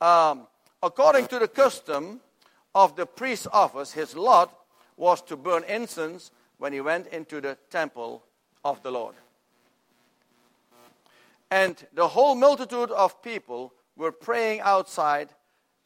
Um, 0.00 0.46
according 0.82 1.26
to 1.26 1.38
the 1.38 1.48
custom 1.48 2.20
of 2.74 2.96
the 2.96 3.04
priest's 3.04 3.48
office, 3.52 3.92
his 3.92 4.16
lot 4.16 4.59
was 5.00 5.22
to 5.22 5.34
burn 5.34 5.64
incense 5.64 6.30
when 6.58 6.74
he 6.74 6.80
went 6.82 7.06
into 7.06 7.40
the 7.40 7.56
temple 7.70 8.22
of 8.62 8.82
the 8.82 8.90
Lord. 8.90 9.14
And 11.50 11.74
the 11.94 12.06
whole 12.06 12.34
multitude 12.34 12.90
of 12.90 13.22
people 13.22 13.72
were 13.96 14.12
praying 14.12 14.60
outside 14.60 15.30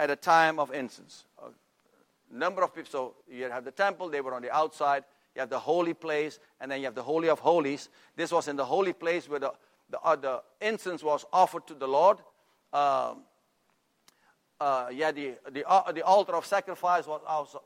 at 0.01 0.11
a 0.11 0.17
time 0.17 0.59
of 0.59 0.75
incense. 0.75 1.27
A 1.41 2.37
number 2.37 2.63
of 2.65 2.75
people, 2.75 2.91
so 2.91 3.15
you 3.31 3.45
have 3.45 3.65
the 3.65 3.71
temple, 3.71 4.09
they 4.09 4.21
were 4.21 4.35
on 4.35 4.43
the 4.43 4.55
outside. 4.55 5.05
You 5.37 5.41
have 5.41 5.51
the 5.51 5.61
holy 5.61 5.95
place, 5.95 6.41
and 6.61 6.71
then 6.71 6.81
you 6.81 6.87
have 6.87 6.95
the 6.95 7.03
Holy 7.03 7.29
of 7.29 7.39
Holies. 7.39 7.89
This 8.17 8.31
was 8.33 8.49
in 8.49 8.57
the 8.57 8.65
holy 8.65 8.93
place 8.93 9.29
where 9.29 9.41
the, 9.41 9.53
the, 9.91 10.01
uh, 10.01 10.17
the 10.17 10.43
incense 10.61 11.03
was 11.03 11.25
offered 11.33 11.67
to 11.69 11.75
the 11.75 11.89
Lord. 11.89 12.19
Um, 12.73 13.23
uh, 14.61 14.89
yeah, 14.93 15.13
the, 15.13 15.35
the, 15.51 15.69
uh, 15.69 15.91
the 15.93 16.03
altar 16.03 16.35
of 16.35 16.47
sacrifice 16.47 17.07
was 17.07 17.21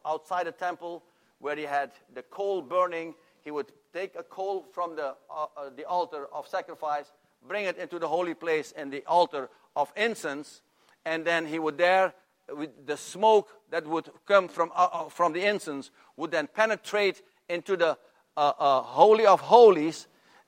outside 0.04 0.46
the 0.46 0.52
temple 0.52 1.02
where 1.40 1.56
he 1.56 1.62
had 1.62 1.92
the 2.14 2.22
coal 2.22 2.62
burning. 2.62 3.14
He 3.42 3.50
would 3.50 3.72
take 3.92 4.14
a 4.16 4.22
coal 4.22 4.66
from 4.72 4.96
the, 4.96 5.14
uh, 5.30 5.46
uh, 5.56 5.70
the 5.74 5.84
altar 5.84 6.26
of 6.32 6.46
sacrifice, 6.48 7.12
bring 7.46 7.64
it 7.64 7.78
into 7.78 7.98
the 7.98 8.08
holy 8.08 8.34
place 8.34 8.72
and 8.76 8.92
the 8.92 9.04
altar 9.06 9.48
of 9.76 9.92
incense, 9.96 10.62
and 11.04 11.24
then 11.24 11.46
he 11.46 11.58
would 11.58 11.78
there, 11.78 12.12
with 12.48 12.86
the 12.86 12.96
smoke 12.96 13.48
that 13.70 13.86
would 13.86 14.10
come 14.26 14.48
from, 14.48 14.72
uh, 14.74 14.88
uh 14.92 15.08
from 15.08 15.32
the 15.32 15.44
incense, 15.44 15.90
would 16.16 16.30
then 16.30 16.48
penetrate 16.52 17.22
into 17.48 17.76
the 17.76 17.96
uh, 18.36 18.52
uh, 18.58 18.82
Holy 18.82 19.26
of 19.26 19.40
Holies 19.40 20.06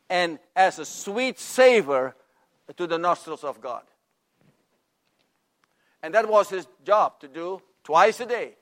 and 0.08 0.38
as 0.56 0.78
a 0.78 0.84
sweet 0.84 1.38
savor 1.38 2.14
to 2.76 2.86
the 2.86 2.98
nostrils 2.98 3.44
of 3.44 3.60
God. 3.60 3.82
And 6.02 6.14
that 6.14 6.28
was 6.28 6.48
his 6.48 6.66
job 6.84 7.20
to 7.20 7.28
do 7.28 7.62
twice 7.84 8.20
a 8.20 8.26
day 8.26 8.56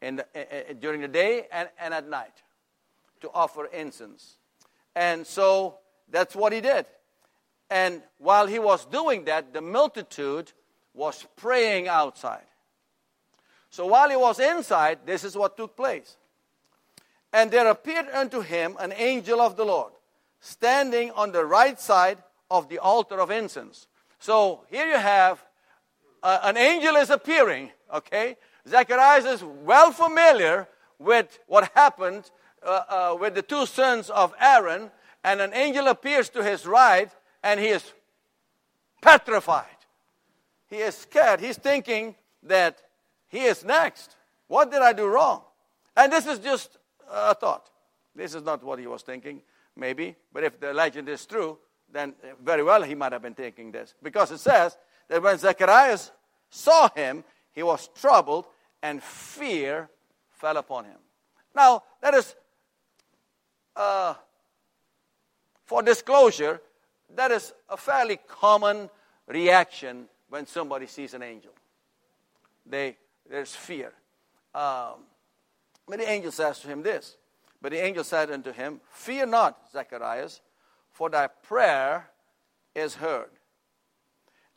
in 0.00 0.16
the, 0.16 0.26
uh, 0.34 0.72
during 0.80 1.00
the 1.00 1.08
day 1.08 1.46
and, 1.52 1.68
and 1.78 1.94
at 1.94 2.08
night 2.08 2.42
to 3.20 3.30
offer 3.32 3.66
incense. 3.66 4.36
And 4.94 5.26
so 5.26 5.78
that's 6.10 6.34
what 6.34 6.52
he 6.52 6.60
did. 6.60 6.86
And 7.70 8.02
while 8.18 8.46
he 8.46 8.58
was 8.58 8.84
doing 8.86 9.24
that, 9.24 9.52
the 9.52 9.60
multitude 9.60 10.52
was 10.94 11.26
praying 11.36 11.88
outside. 11.88 12.46
So 13.70 13.86
while 13.86 14.08
he 14.08 14.16
was 14.16 14.38
inside, 14.38 15.00
this 15.04 15.24
is 15.24 15.36
what 15.36 15.56
took 15.56 15.76
place. 15.76 16.16
And 17.32 17.50
there 17.50 17.68
appeared 17.68 18.08
unto 18.14 18.40
him 18.40 18.76
an 18.78 18.92
angel 18.96 19.40
of 19.40 19.56
the 19.56 19.64
Lord, 19.64 19.92
standing 20.40 21.10
on 21.10 21.32
the 21.32 21.44
right 21.44 21.78
side 21.78 22.18
of 22.50 22.68
the 22.68 22.78
altar 22.78 23.20
of 23.20 23.30
incense. 23.30 23.88
So 24.18 24.64
here 24.70 24.86
you 24.86 24.96
have 24.96 25.44
uh, 26.22 26.38
an 26.44 26.56
angel 26.56 26.96
is 26.96 27.10
appearing, 27.10 27.70
okay? 27.92 28.36
Zacharias 28.68 29.24
is 29.24 29.44
well 29.64 29.92
familiar 29.92 30.68
with 30.98 31.38
what 31.46 31.70
happened 31.74 32.30
uh, 32.62 32.82
uh, 32.88 33.16
with 33.18 33.34
the 33.34 33.42
two 33.42 33.66
sons 33.66 34.10
of 34.10 34.34
Aaron, 34.40 34.90
and 35.22 35.40
an 35.40 35.54
angel 35.54 35.86
appears 35.88 36.28
to 36.30 36.42
his 36.42 36.66
right, 36.66 37.10
and 37.42 37.60
he 37.60 37.68
is 37.68 37.92
petrified. 39.00 39.66
he 40.68 40.78
is 40.78 40.96
scared. 40.96 41.40
He's 41.40 41.56
thinking 41.56 42.16
that 42.42 42.82
he 43.28 43.44
is 43.44 43.64
next. 43.64 44.16
What 44.48 44.70
did 44.70 44.82
I 44.82 44.92
do 44.92 45.06
wrong? 45.06 45.42
And 45.96 46.12
this 46.12 46.26
is 46.26 46.38
just 46.40 46.76
a 47.10 47.34
thought. 47.34 47.70
This 48.14 48.34
is 48.34 48.42
not 48.42 48.64
what 48.64 48.78
he 48.78 48.86
was 48.86 49.02
thinking, 49.02 49.42
maybe. 49.76 50.16
But 50.32 50.44
if 50.44 50.58
the 50.58 50.72
legend 50.72 51.08
is 51.08 51.24
true, 51.24 51.58
then 51.92 52.14
very 52.42 52.62
well 52.62 52.82
he 52.82 52.94
might 52.94 53.12
have 53.12 53.22
been 53.22 53.34
thinking 53.34 53.70
this. 53.70 53.94
Because 54.02 54.32
it 54.32 54.38
says 54.38 54.76
that 55.08 55.22
when 55.22 55.38
Zacharias 55.38 56.10
saw 56.50 56.88
him, 56.94 57.22
he 57.52 57.62
was 57.62 57.88
troubled 57.94 58.46
and 58.86 59.02
fear 59.02 59.88
fell 60.30 60.56
upon 60.56 60.84
him. 60.84 60.98
Now, 61.56 61.82
that 62.00 62.14
is, 62.14 62.36
uh, 63.74 64.14
for 65.64 65.82
disclosure, 65.82 66.60
that 67.16 67.32
is 67.32 67.52
a 67.68 67.76
fairly 67.76 68.18
common 68.28 68.88
reaction 69.26 70.06
when 70.28 70.46
somebody 70.46 70.86
sees 70.86 71.14
an 71.14 71.22
angel. 71.24 71.50
They, 72.64 72.96
there's 73.28 73.56
fear. 73.56 73.92
Um, 74.54 75.02
but 75.88 75.98
the 75.98 76.08
angel 76.08 76.30
says 76.30 76.60
to 76.60 76.68
him 76.68 76.82
this. 76.82 77.16
But 77.60 77.72
the 77.72 77.84
angel 77.84 78.04
said 78.04 78.30
unto 78.30 78.52
him, 78.52 78.80
Fear 78.92 79.26
not, 79.26 79.58
Zacharias, 79.72 80.40
for 80.92 81.10
thy 81.10 81.26
prayer 81.26 82.08
is 82.72 82.94
heard. 82.94 83.30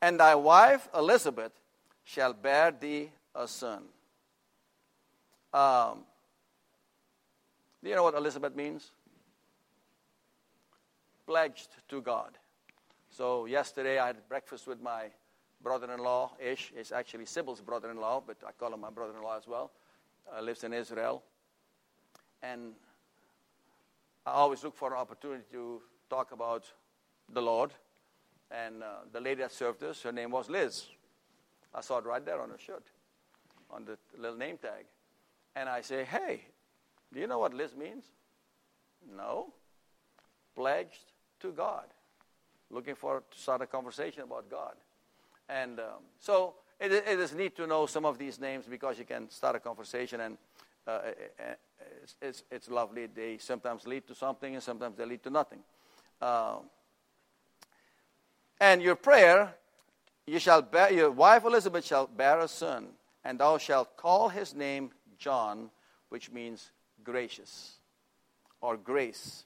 And 0.04 0.20
thy 0.20 0.36
wife 0.36 0.88
Elizabeth 0.96 1.54
shall 2.04 2.34
bear 2.34 2.72
thee 2.72 3.10
a 3.34 3.48
son. 3.48 3.86
Um, 5.54 6.04
do 7.84 7.90
you 7.90 7.96
know 7.96 8.04
what 8.04 8.16
Elizabeth 8.16 8.56
means? 8.56 8.92
Pledged 11.26 11.70
to 11.90 12.02
God. 12.02 12.38
So 13.10 13.46
yesterday 13.46 14.00
I 14.00 14.08
had 14.08 14.28
breakfast 14.28 14.68
with 14.68 14.82
my 14.82 15.06
brother-in-law, 15.62 16.36
Ish. 16.40 16.72
It's 16.76 16.92
actually 16.92 17.26
Sybil's 17.26 17.62
brother-in-law, 17.62 18.24
but 18.26 18.38
I 18.48 18.52
call 18.52 18.74
him 18.74 18.82
my 18.82 18.90
brother-in-law 18.90 19.38
as 19.38 19.48
well. 19.48 19.72
Uh, 20.32 20.42
lives 20.42 20.64
in 20.64 20.74
Israel. 20.74 21.24
And 22.44 22.74
I 24.26 24.32
always 24.32 24.64
look 24.64 24.76
for 24.76 24.90
an 24.94 24.98
opportunity 24.98 25.44
to 25.52 25.82
talk 26.10 26.32
about 26.32 26.66
the 27.34 27.42
Lord. 27.42 27.72
And 28.52 28.84
uh, 28.84 28.88
the 29.12 29.20
lady 29.20 29.42
that 29.42 29.52
served 29.52 29.84
us, 29.84 30.02
her 30.04 30.12
name 30.12 30.32
was 30.32 30.50
Liz. 30.50 30.86
I 31.74 31.82
saw 31.82 32.00
it 32.00 32.06
right 32.06 32.26
there 32.26 32.42
on 32.42 32.50
her 32.50 32.58
shirt, 32.58 32.84
on 33.70 33.86
the 33.86 33.98
little 34.18 34.38
name 34.38 34.58
tag. 34.58 34.86
And 35.56 35.68
I 35.68 35.82
say, 35.82 36.04
hey, 36.04 36.42
do 37.14 37.20
you 37.20 37.28
know 37.28 37.40
what 37.40 37.54
Liz 37.54 37.76
means? 37.76 38.06
No. 39.16 39.54
Pledged 40.56 41.12
to 41.42 41.52
God. 41.52 41.86
Looking 42.70 42.96
for 42.96 43.24
to 43.32 43.40
start 43.40 43.62
a 43.62 43.68
conversation 43.68 44.24
about 44.24 44.50
God. 44.50 44.76
And 45.48 45.80
um, 45.80 46.04
so 46.20 46.56
it, 46.80 46.92
it 46.92 47.20
is 47.20 47.34
neat 47.34 47.56
to 47.58 47.66
know 47.66 47.86
some 47.88 48.06
of 48.06 48.18
these 48.18 48.40
names 48.40 48.66
because 48.70 49.00
you 49.00 49.06
can 49.06 49.30
start 49.30 49.56
a 49.56 49.60
conversation 49.60 50.22
and 50.22 50.38
uh 50.88 51.00
it's, 52.04 52.16
it's, 52.22 52.44
it's, 52.52 52.70
lovely. 52.70 53.08
They 53.08 53.38
sometimes 53.38 53.86
lead 53.86 54.08
to 54.08 54.16
something 54.16 54.54
and 54.54 54.64
sometimes 54.64 54.98
they 54.98 55.06
lead 55.06 55.24
to 55.24 55.30
nothing. 55.30 55.60
Um, 56.22 56.70
and 58.60 58.82
your 58.82 58.96
prayer, 58.96 59.56
you 60.28 60.40
shall 60.40 60.62
bear, 60.62 60.92
your 60.92 61.12
wife 61.12 61.46
Elizabeth 61.46 61.86
shall 61.86 62.08
bear 62.08 62.40
a 62.40 62.48
son, 62.48 62.88
and 63.24 63.40
thou 63.40 63.58
shalt 63.58 63.96
call 63.96 64.30
his 64.30 64.54
name 64.54 64.92
John, 65.20 65.70
which 66.10 66.32
means 66.32 66.72
gracious 67.04 67.76
or 68.62 68.78
grace. 68.78 69.44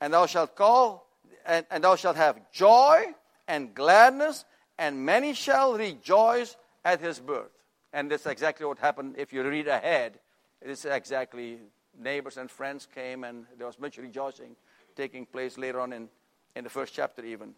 And 0.00 0.12
thou 0.12 0.26
shalt 0.26 0.54
call, 0.54 1.06
and, 1.46 1.64
and 1.70 1.84
thou 1.84 1.96
shalt 1.96 2.16
have 2.16 2.50
joy 2.52 3.06
and 3.48 3.74
gladness, 3.74 4.44
and 4.78 5.04
many 5.04 5.34
shall 5.34 5.74
rejoice 5.76 6.56
at 6.84 7.00
his 7.00 7.18
birth. 7.18 7.50
And 7.92 8.10
that's 8.10 8.26
exactly 8.26 8.66
what 8.66 8.78
happened 8.78 9.16
if 9.18 9.32
you 9.32 9.42
read 9.42 9.68
ahead. 9.68 10.18
It 10.60 10.70
is 10.70 10.84
exactly 10.84 11.58
neighbors 11.98 12.36
and 12.36 12.50
friends 12.50 12.86
came, 12.94 13.24
and 13.24 13.46
there 13.58 13.66
was 13.66 13.78
much 13.78 13.98
rejoicing 13.98 14.56
taking 14.96 15.26
place 15.26 15.56
later 15.58 15.80
on 15.80 15.92
in, 15.92 16.08
in 16.54 16.64
the 16.64 16.70
first 16.70 16.94
chapter, 16.94 17.24
even. 17.24 17.54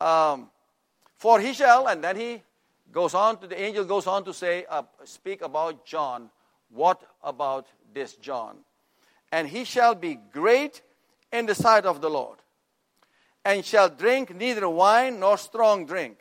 Um, 0.00 0.50
for 1.16 1.40
he 1.40 1.52
shall, 1.52 1.88
and 1.88 2.02
then 2.02 2.16
he 2.16 2.42
goes 2.90 3.14
on 3.14 3.38
to 3.38 3.46
the 3.46 3.60
angel 3.60 3.84
goes 3.84 4.06
on 4.06 4.24
to 4.24 4.34
say, 4.34 4.64
uh, 4.68 4.82
speak 5.04 5.42
about 5.42 5.84
John. 5.84 6.30
What 6.72 7.02
about 7.22 7.66
this 7.92 8.14
John? 8.16 8.58
And 9.30 9.48
he 9.48 9.64
shall 9.64 9.94
be 9.94 10.18
great 10.32 10.82
in 11.32 11.46
the 11.46 11.54
sight 11.54 11.86
of 11.86 12.00
the 12.00 12.10
Lord, 12.10 12.38
and 13.44 13.64
shall 13.64 13.88
drink 13.88 14.34
neither 14.34 14.68
wine 14.68 15.20
nor 15.20 15.38
strong 15.38 15.86
drink, 15.86 16.18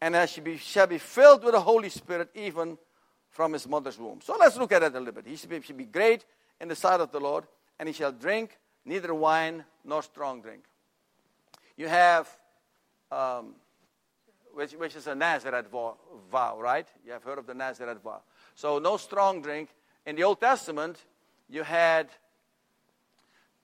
and 0.00 0.16
shall 0.28 0.86
be 0.86 0.98
filled 0.98 1.44
with 1.44 1.54
the 1.54 1.60
Holy 1.60 1.88
Spirit 1.88 2.30
even 2.34 2.78
from 3.30 3.52
his 3.52 3.68
mother's 3.68 3.98
womb. 3.98 4.20
So 4.22 4.36
let's 4.38 4.56
look 4.56 4.72
at 4.72 4.82
it 4.82 4.94
a 4.94 4.98
little 4.98 5.12
bit. 5.12 5.26
He 5.26 5.36
shall 5.36 5.50
be, 5.50 5.60
shall 5.60 5.76
be 5.76 5.84
great 5.84 6.24
in 6.60 6.68
the 6.68 6.74
sight 6.74 7.00
of 7.00 7.12
the 7.12 7.20
Lord, 7.20 7.44
and 7.78 7.88
he 7.88 7.92
shall 7.92 8.12
drink 8.12 8.58
neither 8.84 9.14
wine 9.14 9.64
nor 9.84 10.02
strong 10.02 10.40
drink. 10.40 10.64
You 11.76 11.88
have, 11.88 12.28
um, 13.12 13.54
which, 14.54 14.72
which 14.72 14.96
is 14.96 15.06
a 15.06 15.14
Nazarite 15.14 15.66
vow, 15.70 16.58
right? 16.58 16.86
You 17.04 17.12
have 17.12 17.22
heard 17.22 17.38
of 17.38 17.46
the 17.46 17.54
Nazarite 17.54 18.02
vow. 18.02 18.22
So 18.56 18.78
no 18.78 18.96
strong 18.96 19.42
drink. 19.42 19.68
In 20.06 20.16
the 20.16 20.24
Old 20.24 20.40
Testament, 20.40 21.04
you 21.48 21.62
had 21.62 22.08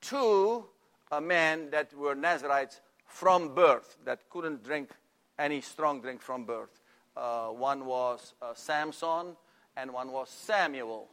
two 0.03 0.67
uh, 1.11 1.21
men 1.21 1.71
that 1.71 1.95
were 1.95 2.15
Nazarites 2.15 2.81
from 3.07 3.55
birth 3.55 3.97
that 4.05 4.29
couldn't 4.29 4.63
drink 4.63 4.91
any 5.39 5.63
strong 5.63 6.03
drink 6.03 6.21
from 6.21 6.45
birth. 6.45 6.79
Uh, 7.17 7.49
one 7.49 7.87
was 7.87 8.35
uh, 8.43 8.53
Samson 8.55 9.35
and 9.79 9.93
one 9.93 10.13
was 10.13 10.29
Samuel. 10.29 11.09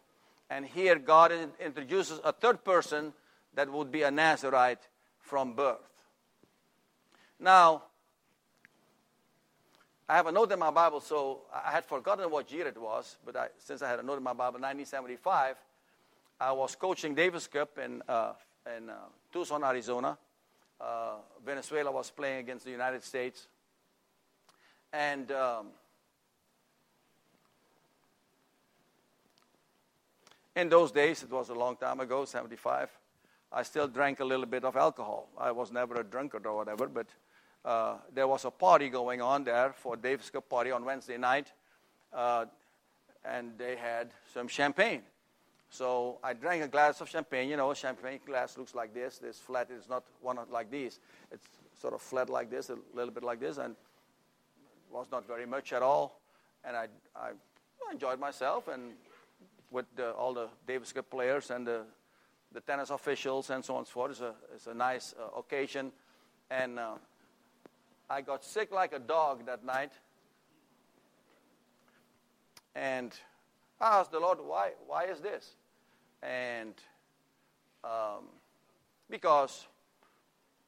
And 0.49 0.65
here 0.65 0.99
God 0.99 1.31
introduces 1.59 2.19
a 2.25 2.33
third 2.33 2.65
person 2.65 3.13
that 3.53 3.71
would 3.71 3.91
be 3.91 4.01
a 4.01 4.11
Nazarite 4.11 4.89
from 5.19 5.53
birth. 5.53 6.05
Now, 7.39 7.83
I 10.09 10.15
have 10.15 10.25
a 10.25 10.31
note 10.31 10.51
in 10.51 10.57
my 10.57 10.71
Bible, 10.71 11.01
so 11.01 11.41
I 11.53 11.69
had 11.69 11.85
forgotten 11.85 12.31
what 12.31 12.51
year 12.51 12.67
it 12.67 12.81
was, 12.81 13.17
but 13.23 13.35
I, 13.35 13.49
since 13.59 13.83
I 13.83 13.89
had 13.89 13.99
a 13.99 14.03
note 14.03 14.17
in 14.17 14.23
my 14.23 14.33
Bible, 14.33 14.59
1975, 14.59 15.55
I 16.41 16.51
was 16.51 16.73
coaching 16.73 17.13
Davis 17.13 17.45
Cup 17.45 17.77
in, 17.77 18.01
uh, 18.09 18.33
in 18.75 18.89
uh, 18.89 18.95
Tucson, 19.31 19.63
Arizona. 19.63 20.17
Uh, 20.81 21.17
Venezuela 21.45 21.91
was 21.91 22.09
playing 22.09 22.39
against 22.39 22.65
the 22.65 22.71
United 22.71 23.03
States. 23.03 23.45
And 24.91 25.31
um, 25.31 25.67
in 30.55 30.69
those 30.69 30.91
days, 30.91 31.21
it 31.21 31.29
was 31.29 31.49
a 31.49 31.53
long 31.53 31.75
time 31.75 31.99
ago, 31.99 32.25
75, 32.25 32.89
I 33.51 33.61
still 33.61 33.87
drank 33.87 34.21
a 34.21 34.25
little 34.25 34.47
bit 34.47 34.63
of 34.63 34.75
alcohol. 34.75 35.29
I 35.37 35.51
was 35.51 35.71
never 35.71 36.01
a 36.01 36.03
drunkard 36.03 36.47
or 36.47 36.55
whatever, 36.55 36.87
but 36.87 37.05
uh, 37.65 37.95
there 38.13 38.27
was 38.27 38.45
a 38.45 38.51
party 38.51 38.89
going 38.89 39.21
on 39.21 39.43
there 39.43 39.73
for 39.73 39.95
Davis 39.95 40.29
Cup 40.29 40.47
party 40.49 40.71
on 40.71 40.85
Wednesday 40.85 41.17
night, 41.17 41.51
uh, 42.13 42.45
and 43.25 43.57
they 43.57 43.75
had 43.75 44.09
some 44.33 44.47
champagne. 44.47 45.01
So 45.69 46.17
I 46.23 46.33
drank 46.33 46.63
a 46.63 46.67
glass 46.67 47.01
of 47.01 47.09
champagne. 47.09 47.49
You 47.49 47.57
know, 47.57 47.73
champagne 47.73 48.19
glass 48.25 48.57
looks 48.57 48.73
like 48.73 48.93
this. 48.93 49.19
This 49.19 49.37
flat 49.37 49.69
is 49.69 49.87
not 49.87 50.03
one 50.21 50.37
like 50.51 50.71
these. 50.71 50.99
It's 51.31 51.47
sort 51.79 51.93
of 51.93 52.01
flat 52.01 52.29
like 52.29 52.49
this, 52.49 52.69
a 52.69 52.77
little 52.93 53.13
bit 53.13 53.23
like 53.23 53.39
this, 53.39 53.57
and 53.57 53.75
was 54.91 55.07
not 55.11 55.27
very 55.27 55.45
much 55.45 55.73
at 55.73 55.83
all. 55.83 56.19
And 56.63 56.75
I, 56.75 56.87
I 57.15 57.31
enjoyed 57.91 58.19
myself 58.19 58.67
and 58.67 58.93
with 59.69 59.85
the, 59.95 60.11
all 60.13 60.33
the 60.33 60.47
Davis 60.65 60.91
Cup 60.91 61.09
players 61.09 61.51
and 61.51 61.67
the 61.67 61.83
the 62.51 62.61
tennis 62.61 62.89
officials 62.89 63.49
and 63.49 63.63
so 63.63 63.75
on 63.75 63.79
and 63.79 63.87
so 63.87 63.91
forth. 63.91 64.11
It's 64.11 64.21
a, 64.21 64.33
it's 64.55 64.67
a 64.67 64.73
nice 64.73 65.13
uh, 65.19 65.37
occasion. 65.37 65.91
And 66.49 66.79
uh, 66.79 66.93
I 68.09 68.21
got 68.21 68.43
sick 68.43 68.71
like 68.71 68.93
a 68.93 68.99
dog 68.99 69.45
that 69.45 69.63
night. 69.63 69.91
And 72.75 73.13
I 73.79 73.99
asked 73.99 74.11
the 74.11 74.19
Lord, 74.19 74.39
why, 74.41 74.71
why 74.87 75.05
is 75.05 75.19
this? 75.19 75.55
And 76.23 76.73
um, 77.83 78.25
because 79.09 79.67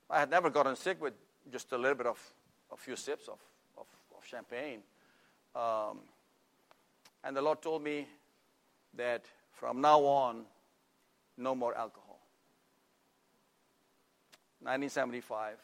I 0.10 0.20
had 0.20 0.30
never 0.30 0.50
gotten 0.50 0.76
sick 0.76 1.02
with 1.02 1.14
just 1.52 1.72
a 1.72 1.78
little 1.78 1.98
bit 1.98 2.08
of 2.08 2.20
a 2.72 2.78
few 2.78 2.96
sips 2.96 3.28
of, 3.28 3.40
of, 3.78 3.88
of 4.16 4.26
champagne. 4.26 4.82
Um, 5.56 6.00
and 7.24 7.36
the 7.36 7.42
Lord 7.42 7.62
told 7.62 7.84
me 7.84 8.08
that 8.96 9.26
from 9.52 9.82
now 9.82 10.00
on, 10.02 10.44
no 11.38 11.56
more 11.56 11.76
alcohol. 11.76 12.20
1975. 14.60 15.58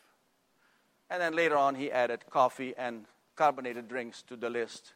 And 1.09 1.21
then 1.21 1.35
later 1.35 1.57
on, 1.57 1.75
he 1.75 1.91
added 1.91 2.25
coffee 2.29 2.73
and 2.77 3.05
carbonated 3.35 3.87
drinks 3.87 4.23
to 4.23 4.35
the 4.35 4.49
list. 4.49 4.93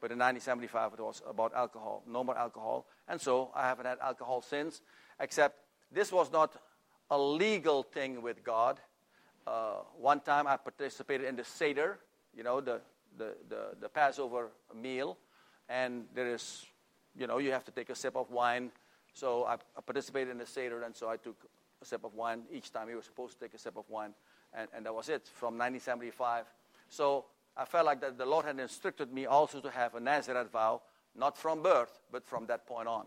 But 0.00 0.10
in 0.10 0.18
1975, 0.18 0.94
it 0.94 1.00
was 1.00 1.22
about 1.28 1.54
alcohol, 1.54 2.02
no 2.08 2.24
more 2.24 2.36
alcohol. 2.36 2.86
And 3.06 3.20
so 3.20 3.50
I 3.54 3.68
haven't 3.68 3.86
had 3.86 3.98
alcohol 4.00 4.42
since, 4.42 4.80
except 5.20 5.58
this 5.92 6.10
was 6.10 6.32
not 6.32 6.56
a 7.10 7.18
legal 7.18 7.84
thing 7.84 8.20
with 8.22 8.42
God. 8.42 8.80
Uh, 9.46 9.74
one 9.96 10.20
time 10.20 10.46
I 10.46 10.56
participated 10.56 11.28
in 11.28 11.36
the 11.36 11.44
Seder, 11.44 11.98
you 12.34 12.42
know, 12.42 12.60
the, 12.60 12.80
the, 13.16 13.36
the, 13.48 13.76
the 13.80 13.88
Passover 13.88 14.50
meal, 14.74 15.18
and 15.68 16.04
there 16.14 16.34
is, 16.34 16.66
you 17.16 17.26
know, 17.26 17.38
you 17.38 17.52
have 17.52 17.64
to 17.64 17.70
take 17.70 17.90
a 17.90 17.94
sip 17.94 18.16
of 18.16 18.30
wine. 18.30 18.72
So 19.12 19.44
I, 19.44 19.54
I 19.54 19.80
participated 19.84 20.30
in 20.30 20.38
the 20.38 20.46
Seder, 20.46 20.82
and 20.82 20.96
so 20.96 21.08
I 21.08 21.16
took 21.16 21.36
a 21.80 21.84
sip 21.84 22.04
of 22.04 22.14
wine 22.14 22.42
each 22.50 22.72
time. 22.72 22.88
You 22.88 22.96
were 22.96 23.02
supposed 23.02 23.38
to 23.38 23.44
take 23.44 23.54
a 23.54 23.58
sip 23.58 23.76
of 23.76 23.84
wine, 23.88 24.14
and, 24.54 24.68
and 24.74 24.86
that 24.86 24.94
was 24.94 25.08
it 25.08 25.28
from 25.34 25.58
1975. 25.58 26.46
So 26.88 27.26
I 27.56 27.64
felt 27.64 27.86
like 27.86 28.00
that 28.00 28.18
the 28.18 28.26
Lord 28.26 28.44
had 28.44 28.58
instructed 28.58 29.12
me 29.12 29.26
also 29.26 29.60
to 29.60 29.70
have 29.70 29.94
a 29.94 30.00
Nazarite 30.00 30.50
vow, 30.50 30.82
not 31.14 31.36
from 31.36 31.62
birth, 31.62 32.00
but 32.10 32.26
from 32.26 32.46
that 32.46 32.66
point 32.66 32.88
on. 32.88 33.06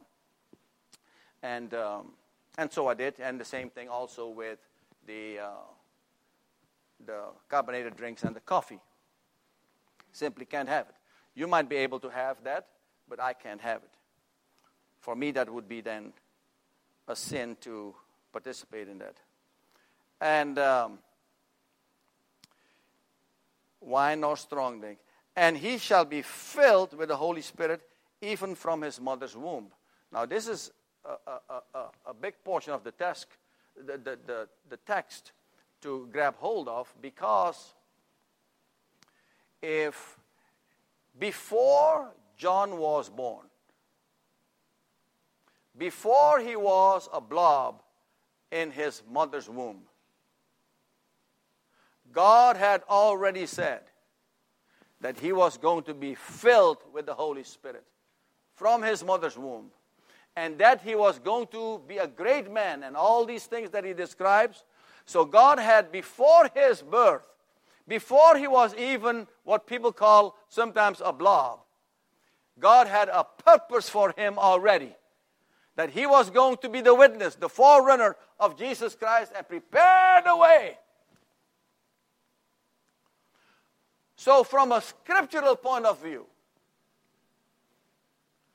And, 1.41 1.73
um, 1.73 2.13
and 2.57 2.71
so 2.71 2.87
I 2.87 2.93
did, 2.93 3.15
and 3.19 3.39
the 3.39 3.45
same 3.45 3.69
thing 3.69 3.89
also 3.89 4.27
with 4.29 4.59
the, 5.05 5.39
uh, 5.39 5.49
the 7.05 7.23
carbonated 7.49 7.95
drinks 7.95 8.23
and 8.23 8.35
the 8.35 8.39
coffee. 8.39 8.79
Simply 10.11 10.45
can't 10.45 10.69
have 10.69 10.87
it. 10.87 10.95
You 11.35 11.47
might 11.47 11.67
be 11.67 11.75
able 11.75 11.99
to 11.99 12.09
have 12.09 12.43
that, 12.43 12.67
but 13.09 13.19
I 13.19 13.33
can't 13.33 13.61
have 13.61 13.83
it. 13.83 13.91
For 15.01 15.15
me, 15.15 15.31
that 15.31 15.51
would 15.51 15.67
be 15.67 15.81
then 15.81 16.13
a 17.07 17.15
sin 17.15 17.57
to 17.61 17.93
participate 18.31 18.87
in 18.87 18.97
that. 18.99 19.17
And 20.21 20.57
um, 20.57 20.99
wine 23.85 24.23
or 24.23 24.35
strong 24.35 24.79
drink. 24.79 24.99
And 25.35 25.57
he 25.57 25.77
shall 25.77 26.05
be 26.05 26.21
filled 26.21 26.93
with 26.97 27.09
the 27.09 27.17
Holy 27.17 27.41
Spirit 27.41 27.81
even 28.21 28.55
from 28.55 28.81
his 28.81 28.99
mother's 28.99 29.35
womb. 29.35 29.67
Now, 30.11 30.25
this 30.25 30.47
is 30.47 30.71
a, 31.05 31.31
a, 31.31 31.61
a, 31.73 31.85
a 32.07 32.13
big 32.13 32.35
portion 32.43 32.73
of 32.73 32.83
the 32.83 32.91
text, 32.91 33.27
the, 33.75 33.97
the, 33.97 34.17
the, 34.25 34.47
the 34.69 34.77
text 34.77 35.31
to 35.81 36.07
grab 36.11 36.35
hold 36.37 36.67
of 36.67 36.93
because 37.01 37.75
if 39.61 40.17
before 41.19 42.11
John 42.37 42.77
was 42.77 43.09
born, 43.09 43.45
before 45.77 46.39
he 46.39 46.55
was 46.55 47.09
a 47.13 47.21
blob 47.21 47.81
in 48.51 48.71
his 48.71 49.03
mother's 49.11 49.49
womb, 49.49 49.81
God 52.15 52.55
had 52.55 52.81
already 52.89 53.45
said 53.45 53.81
that 55.01 55.19
he 55.19 55.33
was 55.33 55.57
going 55.57 55.83
to 55.83 55.93
be 55.93 56.15
filled 56.15 56.77
with 56.93 57.05
the 57.05 57.13
Holy 57.13 57.43
Spirit 57.43 57.83
from 58.55 58.81
his 58.81 59.03
mother's 59.03 59.37
womb, 59.37 59.69
and 60.37 60.57
that 60.59 60.81
he 60.81 60.95
was 60.95 61.19
going 61.19 61.47
to 61.47 61.81
be 61.85 61.97
a 61.97 62.07
great 62.07 62.49
man, 62.49 62.83
and 62.83 62.95
all 62.95 63.25
these 63.25 63.45
things 63.45 63.69
that 63.71 63.83
he 63.83 63.93
describes. 63.93 64.63
So, 65.05 65.25
God 65.25 65.59
had, 65.59 65.91
before 65.91 66.49
his 66.55 66.81
birth, 66.81 67.27
before 67.85 68.37
he 68.37 68.47
was 68.47 68.73
even 68.75 69.27
what 69.43 69.67
people 69.67 69.91
call 69.91 70.37
sometimes 70.47 71.01
a 71.03 71.11
blob, 71.11 71.59
God 72.57 72.87
had 72.87 73.09
a 73.09 73.25
purpose 73.25 73.89
for 73.89 74.13
him 74.15 74.39
already. 74.39 74.95
That 75.75 75.89
he 75.89 76.05
was 76.05 76.29
going 76.29 76.57
to 76.61 76.69
be 76.69 76.79
the 76.79 76.95
witness, 76.95 77.35
the 77.35 77.49
forerunner 77.49 78.15
of 78.39 78.57
Jesus 78.57 78.95
Christ, 78.95 79.33
and 79.35 79.45
prepare 79.45 80.21
the 80.25 80.37
way 80.37 80.77
So, 84.15 84.43
from 84.43 84.71
a 84.71 84.81
scriptural 84.81 85.55
point 85.55 85.85
of 85.85 86.01
view, 86.01 86.25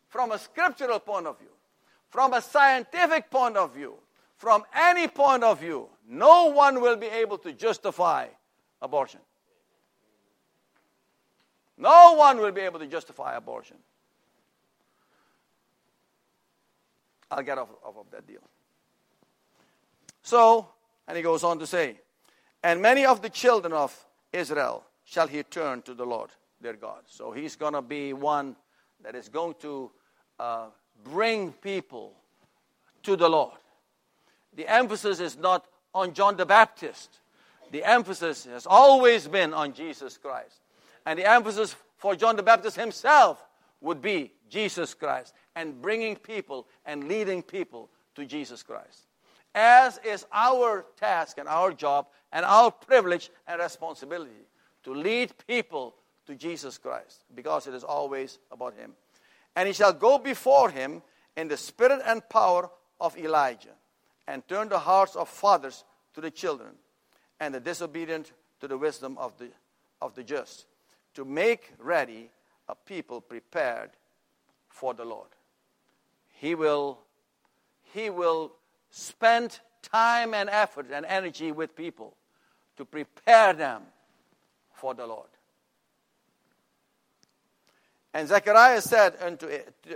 from 0.09 0.33
a 0.33 0.39
scriptural 0.39 0.99
point 0.99 1.27
of 1.27 1.39
view, 1.39 1.51
from 2.09 2.33
a 2.33 2.41
scientific 2.41 3.31
point 3.31 3.57
of 3.57 3.75
view, 3.75 3.95
from 4.37 4.65
any 4.75 5.07
point 5.07 5.45
of 5.45 5.61
view, 5.61 5.89
no 6.09 6.47
one 6.47 6.81
will 6.81 6.97
be 6.97 7.07
able 7.07 7.39
to 7.39 7.53
justify 7.53 8.27
abortion. 8.81 9.21
No 11.77 12.15
one 12.15 12.39
will 12.39 12.53
be 12.53 12.63
able 12.63 12.79
to 12.79 12.87
justify 12.87 13.37
abortion. 13.37 13.77
I'll 17.31 17.43
get 17.43 17.59
off, 17.59 17.69
off 17.85 17.97
of 17.97 18.11
that 18.11 18.27
deal. 18.27 18.41
So, 20.23 20.69
and 21.07 21.17
he 21.17 21.23
goes 21.23 21.45
on 21.45 21.59
to 21.59 21.67
say, 21.67 22.01
and 22.63 22.83
many 22.83 23.07
of 23.07 23.23
the 23.23 23.31
children 23.31 23.73
of 23.73 23.97
Israel 24.33 24.85
shall 25.11 25.27
he 25.27 25.43
turn 25.43 25.83
to 25.83 25.93
the 25.93 26.07
Lord 26.07 26.31
their 26.61 26.75
God. 26.75 27.03
So 27.07 27.33
he's 27.33 27.57
going 27.57 27.73
to 27.73 27.83
be 27.83 28.13
one 28.13 28.55
that 29.03 29.17
is 29.17 29.29
going 29.29 29.55
to 29.61 29.91
uh, 30.39 30.67
bring 31.03 31.51
people 31.53 32.13
to 33.03 33.17
the 33.17 33.29
Lord. 33.29 33.59
The 34.55 34.69
emphasis 34.69 35.19
is 35.19 35.37
not 35.37 35.67
on 35.93 36.15
John 36.15 36.37
the 36.37 36.47
Baptist, 36.47 37.19
the 37.73 37.85
emphasis 37.85 38.45
has 38.45 38.67
always 38.67 39.27
been 39.27 39.53
on 39.53 39.73
Jesus 39.73 40.17
Christ. 40.17 40.61
And 41.05 41.19
the 41.19 41.29
emphasis 41.29 41.75
for 41.97 42.15
John 42.15 42.37
the 42.37 42.43
Baptist 42.43 42.77
himself 42.77 43.45
would 43.81 44.01
be 44.01 44.33
Jesus 44.49 44.95
Christ 44.95 45.35
and 45.57 45.81
bringing 45.83 46.15
people 46.15 46.69
and 46.87 47.09
leading 47.09 47.43
people 47.43 47.91
to 48.15 48.25
Jesus 48.25 48.63
Christ. 48.63 49.07
As 49.55 49.99
is 50.05 50.25
our 50.33 50.85
task 50.97 51.39
and 51.39 51.49
our 51.49 51.73
job 51.73 52.07
and 52.33 52.45
our 52.45 52.71
privilege 52.71 53.31
and 53.49 53.61
responsibility 53.61 54.47
to 54.85 54.95
lead 54.95 55.33
people 55.47 55.95
to 56.27 56.35
Jesus 56.35 56.79
Christ 56.79 57.25
because 57.35 57.67
it 57.67 57.75
is 57.75 57.85
always 57.85 58.39
about 58.51 58.75
Him. 58.75 58.93
And 59.57 59.67
he 59.67 59.75
shall 59.75 59.93
go 59.93 60.19
before 60.19 60.71
him 60.71 61.03
in 61.37 61.49
the 61.49 61.57
spirit 61.57 62.01
and 62.07 62.27
power 62.29 62.71
of 63.01 63.17
Elijah 63.19 63.75
and 64.27 64.47
turn 64.47 64.69
the 64.69 64.79
hearts 64.79 65.17
of 65.17 65.29
fathers 65.29 65.85
to 66.15 66.21
the 66.21 66.31
children 66.31 66.71
and 67.41 67.55
the 67.55 67.61
disobedient 67.61 68.33
to 68.61 68.69
the 68.69 68.79
wisdom 68.79 69.17
of 69.19 69.37
the, 69.39 69.49
of 70.01 70.15
the 70.15 70.23
just 70.23 70.67
to 71.15 71.25
make 71.25 71.73
ready 71.79 72.31
a 72.69 72.75
people 72.75 73.21
prepared 73.21 73.91
for 74.69 74.95
the 74.95 75.05
Lord. 75.05 75.29
He 76.35 76.55
will, 76.55 77.01
he 77.93 78.09
will 78.09 78.53
spend 78.91 79.59
time 79.83 80.35
and 80.35 80.49
effort 80.49 80.87
and 80.93 81.05
energy 81.07 81.51
with 81.51 81.75
people 81.75 82.15
to 82.77 82.85
prepare 82.85 83.53
them 83.53 83.83
for 84.81 84.95
the 84.95 85.07
Lord. 85.07 85.29
And 88.15 88.27
Zechariah 88.27 88.81
said 88.81 89.15
unto, 89.21 89.47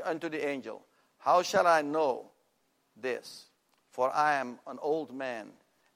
unto 0.04 0.28
the 0.28 0.46
angel, 0.46 0.82
How 1.18 1.42
shall 1.42 1.66
I 1.66 1.80
know 1.82 2.26
this? 3.00 3.46
For 3.90 4.14
I 4.14 4.34
am 4.34 4.58
an 4.66 4.78
old 4.82 5.12
man, 5.12 5.48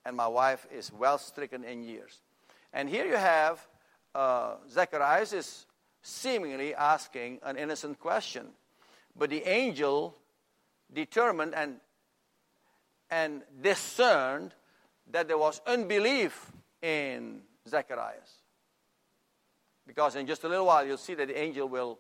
and 0.05 0.17
my 0.17 0.27
wife 0.27 0.67
is 0.73 0.91
well 0.93 1.19
stricken 1.19 1.65
in 1.65 1.83
years. 1.83 2.19
And 2.73 2.89
here 2.89 3.07
you 3.07 3.17
have 3.17 3.65
uh, 4.15 4.55
Zacharias 4.71 5.33
is 5.33 5.67
seemingly 6.03 6.75
asking 6.75 7.41
an 7.43 7.57
innocent 7.57 8.01
question. 8.01 8.47
But 9.15 9.31
the 9.31 9.47
angel 9.47 10.17
determined 10.93 11.55
and, 11.55 11.77
and 13.11 13.43
discerned 13.61 14.55
that 15.11 15.29
there 15.29 15.39
was 15.39 15.61
unbelief 15.67 16.51
in 16.81 17.43
Zacharias. 17.69 18.38
Because 19.89 20.17
in 20.17 20.27
just 20.27 20.45
a 20.45 20.49
little 20.49 20.67
while, 20.67 20.87
you'll 20.87 20.99
see 20.99 21.15
that 21.15 21.29
the 21.29 21.39
angel 21.39 21.67
will, 21.67 21.99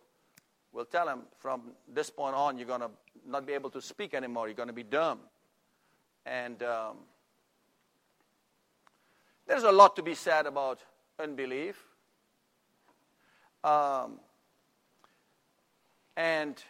will 0.72 0.84
tell 0.84 1.08
him 1.08 1.20
from 1.38 1.62
this 1.90 2.10
point 2.10 2.36
on, 2.36 2.58
you're 2.58 2.66
going 2.66 2.82
to 2.82 2.90
not 3.26 3.46
be 3.46 3.54
able 3.54 3.70
to 3.70 3.80
speak 3.80 4.12
anymore. 4.12 4.46
You're 4.46 4.54
going 4.54 4.68
to 4.68 4.74
be 4.74 4.82
dumb. 4.82 5.20
And 6.26 6.62
um, 6.62 6.96
there's 9.46 9.62
a 9.62 9.72
lot 9.72 9.96
to 9.96 10.02
be 10.02 10.14
said 10.14 10.44
about 10.44 10.80
unbelief. 11.18 11.82
Um, 13.64 14.20
and 16.14 16.62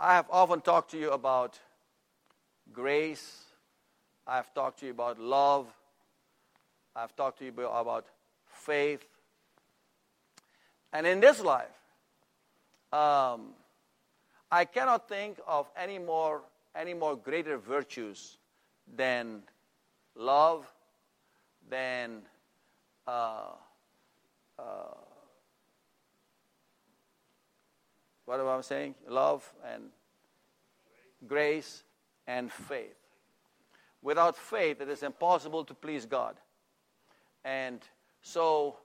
I 0.00 0.16
have 0.16 0.26
often 0.28 0.60
talked 0.60 0.90
to 0.90 0.98
you 0.98 1.12
about 1.12 1.60
grace. 2.72 3.44
I 4.26 4.34
have 4.36 4.52
talked 4.52 4.80
to 4.80 4.86
you 4.86 4.90
about 4.90 5.20
love. 5.20 5.68
I've 6.96 7.14
talked 7.14 7.38
to 7.38 7.44
you 7.44 7.52
about 7.52 8.06
faith. 8.64 9.04
And 10.92 11.06
in 11.06 11.20
this 11.20 11.40
life, 11.40 11.66
um, 12.92 13.50
I 14.50 14.64
cannot 14.64 15.08
think 15.08 15.38
of 15.46 15.68
any 15.76 15.98
more, 15.98 16.42
any 16.74 16.94
more 16.94 17.16
greater 17.16 17.58
virtues 17.58 18.38
than 18.96 19.42
love, 20.14 20.66
than 21.68 22.22
uh, 23.06 23.50
uh, 24.58 24.62
what 28.24 28.40
am 28.40 28.46
I 28.46 28.60
saying? 28.60 28.94
Love 29.08 29.52
and 29.72 29.84
grace 31.26 31.82
and 32.26 32.50
faith. 32.50 32.96
Without 34.02 34.36
faith, 34.36 34.80
it 34.80 34.88
is 34.88 35.02
impossible 35.02 35.64
to 35.64 35.74
please 35.74 36.06
God. 36.06 36.36
And 37.44 37.80
so 38.24 38.78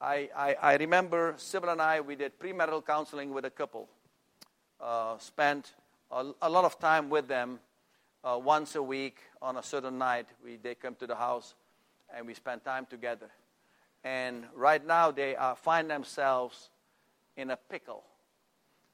I, 0.00 0.28
I, 0.36 0.56
I 0.60 0.74
remember 0.76 1.34
Sybil 1.36 1.68
and 1.68 1.80
I, 1.80 2.00
we 2.00 2.16
did 2.16 2.38
premarital 2.38 2.84
counseling 2.84 3.32
with 3.32 3.44
a 3.44 3.50
couple. 3.50 3.88
Uh, 4.80 5.16
spent 5.18 5.74
a, 6.10 6.32
a, 6.42 6.50
lot 6.50 6.64
of 6.64 6.78
time 6.80 7.08
with 7.08 7.28
them 7.28 7.60
uh, 8.24 8.38
once 8.42 8.74
a 8.74 8.82
week 8.82 9.18
on 9.40 9.56
a 9.56 9.62
certain 9.62 9.96
night. 9.96 10.26
We, 10.44 10.56
they 10.56 10.74
come 10.74 10.96
to 10.96 11.06
the 11.06 11.14
house 11.14 11.54
and 12.14 12.26
we 12.26 12.34
spend 12.34 12.64
time 12.64 12.84
together. 12.90 13.30
And 14.02 14.44
right 14.54 14.84
now, 14.84 15.12
they 15.12 15.36
uh, 15.36 15.54
find 15.54 15.88
themselves 15.88 16.70
in 17.36 17.50
a 17.50 17.56
pickle, 17.56 18.02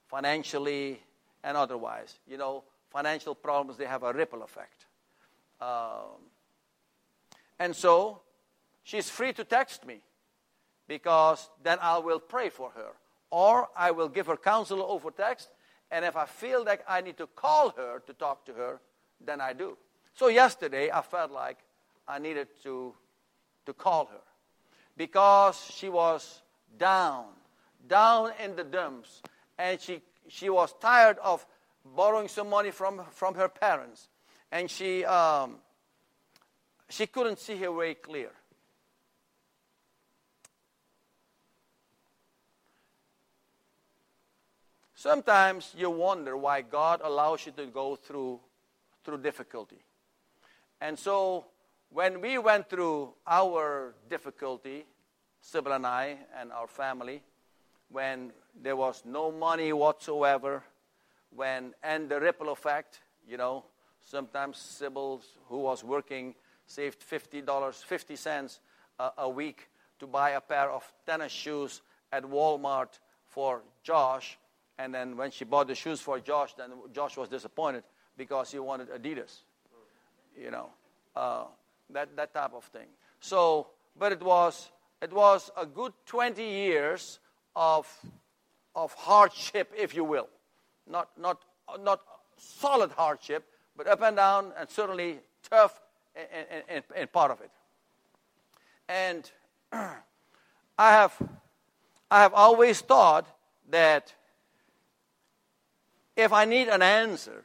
financially 0.09 1.01
and 1.43 1.57
otherwise. 1.57 2.19
You 2.29 2.37
know, 2.37 2.65
financial 2.91 3.35
problems, 3.35 3.79
they 3.79 3.87
have 3.87 4.03
a 4.03 4.13
ripple 4.13 4.43
effect. 4.43 4.85
Um, 5.59 6.21
and 7.59 7.75
so, 7.75 8.21
she's 8.87 9.11
free 9.11 9.33
to 9.33 9.45
text 9.45 9.85
me 9.85 10.01
because 10.87 11.51
then 11.63 11.79
I 11.83 11.99
will 11.99 12.21
pray 12.21 12.49
for 12.49 12.71
her. 12.71 12.93
Or 13.31 13.69
I 13.77 13.91
will 13.91 14.09
give 14.09 14.29
her 14.29 14.37
counsel 14.37 14.81
over 14.81 15.11
text, 15.11 15.49
and 15.91 16.05
if 16.05 16.17
I 16.17 16.27
feel 16.27 16.65
like 16.65 16.85
I 16.89 17.01
need 17.01 17.19
to 17.19 17.27
call 17.27 17.71
her 17.71 18.01
to 18.07 18.13
talk 18.13 18.47
to 18.47 18.53
her, 18.55 18.81
then 19.21 19.41
I 19.41 19.53
do. 19.53 19.77
So 20.15 20.29
yesterday, 20.29 20.91
I 20.93 21.03
felt 21.03 21.33
like 21.33 21.59
I 22.07 22.21
needed 22.21 22.47
to, 22.63 22.95
to 23.67 23.73
call 23.75 24.07
her 24.07 24.23
because 24.97 25.61
she 25.75 25.89
was 25.89 26.43
down, 26.79 27.25
down 27.89 28.31
in 28.43 28.55
the 28.55 28.65
dumps, 28.65 29.23
and 29.59 29.81
she, 29.81 30.01
she 30.29 30.49
was 30.49 30.73
tired 30.81 31.19
of 31.19 31.45
borrowing 31.85 32.29
some 32.29 32.49
money 32.49 32.71
from, 32.71 33.03
from 33.11 33.35
her 33.35 33.49
parents, 33.49 34.09
and 34.53 34.71
she, 34.71 35.05
um, 35.05 35.57
she 36.89 37.09
couldn't 37.09 37.41
see 37.41 37.57
her 37.57 37.73
way 37.73 37.95
clear. 37.95 38.31
Sometimes 45.07 45.73
you 45.79 45.89
wonder 45.89 46.37
why 46.37 46.63
God 46.63 47.01
allows 47.01 47.47
you 47.47 47.53
to 47.53 47.67
go 47.67 47.95
through, 47.95 48.41
through 49.05 49.19
difficulty. 49.19 49.79
And 50.81 50.99
so 50.99 51.47
when 51.91 52.21
we 52.21 52.39
went 52.39 52.69
through 52.69 53.15
our 53.25 53.95
difficulty, 54.11 54.85
Sybil 55.41 55.75
and 55.75 55.87
I 55.87 56.17
and 56.37 56.51
our 56.51 56.67
family, 56.67 57.23
when 57.89 58.33
there 58.61 58.75
was 58.75 59.05
no 59.07 59.31
money 59.31 59.73
whatsoever, 59.73 60.65
when 61.31 61.73
and 61.85 62.09
the 62.09 62.19
ripple 62.19 62.49
effect, 62.49 62.99
you 63.29 63.37
know, 63.37 63.65
sometimes 64.05 64.59
Sybil, 64.59 65.23
who 65.49 65.59
was 65.59 65.85
working, 65.85 66.35
saved 66.67 67.01
fifty 67.01 67.43
dollars, 67.43 67.77
fifty 67.77 68.17
cents 68.17 68.59
a, 68.99 69.11
a 69.19 69.29
week 69.29 69.69
to 70.01 70.09
buy 70.09 70.31
a 70.31 70.41
pair 70.41 70.69
of 70.69 70.83
tennis 71.07 71.31
shoes 71.31 71.81
at 72.11 72.25
Walmart 72.25 72.99
for 73.29 73.63
Josh 73.85 74.37
and 74.79 74.95
then 74.95 75.17
when 75.17 75.31
she 75.31 75.45
bought 75.45 75.69
the 75.69 75.75
shoes 75.75 76.01
for 76.01 76.21
Josh, 76.21 76.55
then 76.55 76.71
Josh 76.93 77.17
was 77.17 77.29
disappointed 77.29 77.85
because 78.17 78.53
he 78.53 78.59
wanted 78.59 78.89
Adidas. 78.91 79.41
You 80.39 80.51
know, 80.51 80.69
uh, 81.15 81.45
that, 81.91 82.15
that 82.17 82.35
type 82.35 82.53
of 82.55 82.65
thing. 82.65 82.89
So, 83.21 83.69
but 83.99 84.13
it 84.13 84.23
was, 84.23 84.71
it 85.01 85.13
was 85.13 85.51
a 85.57 85.65
good 85.65 85.93
20 86.07 86.43
years 86.43 87.21
of, 87.55 87.89
of 88.75 88.93
hardship, 88.93 89.73
if 89.77 89.95
you 89.95 90.05
will. 90.05 90.29
Not, 90.87 91.09
not, 91.19 91.43
not 91.81 92.01
solid 92.37 92.91
hardship, 92.91 93.45
but 93.77 93.87
up 93.87 94.03
and 94.03 94.17
down, 94.17 94.53
and 94.59 94.69
certainly 94.69 95.21
tough 95.51 95.81
in 96.95 97.07
part 97.09 97.31
of 97.31 97.41
it. 97.41 97.51
And 98.89 99.31
I 99.73 99.95
have, 100.79 101.17
I 102.11 102.21
have 102.21 102.35
always 102.35 102.81
thought 102.83 103.27
that 103.71 104.15
if 106.17 106.33
I 106.33 106.45
need 106.47 106.69
an 106.69 106.83
answer, 106.83 107.45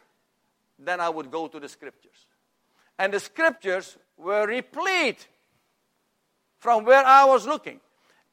then 0.80 1.00
I 1.00 1.10
would 1.10 1.30
go 1.30 1.48
to 1.48 1.60
the 1.60 1.70
scriptures. 1.70 2.26
And 2.98 3.14
the 3.14 3.20
scriptures 3.20 3.98
were 4.18 4.48
replete 4.48 5.28
from 6.60 6.86
where 6.86 7.06
I 7.06 7.26
was 7.26 7.46
looking. 7.46 7.80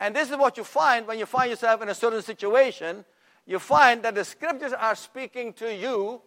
And 0.01 0.15
this 0.15 0.31
is 0.31 0.37
what 0.37 0.57
you 0.57 0.65
find 0.65 1.07
when 1.07 1.19
you 1.19 1.27
find 1.27 1.51
yourself 1.51 1.83
in 1.83 1.89
a 1.89 1.95
certain 1.95 2.23
situation. 2.23 3.05
You 3.47 3.59
find 3.59 4.03
that 4.03 4.15
the 4.15 4.25
scriptures 4.25 4.73
are 4.73 4.95
speaking 4.95 5.53
to 5.55 5.75
you 5.75 6.21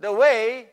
the 0.00 0.12
way 0.12 0.70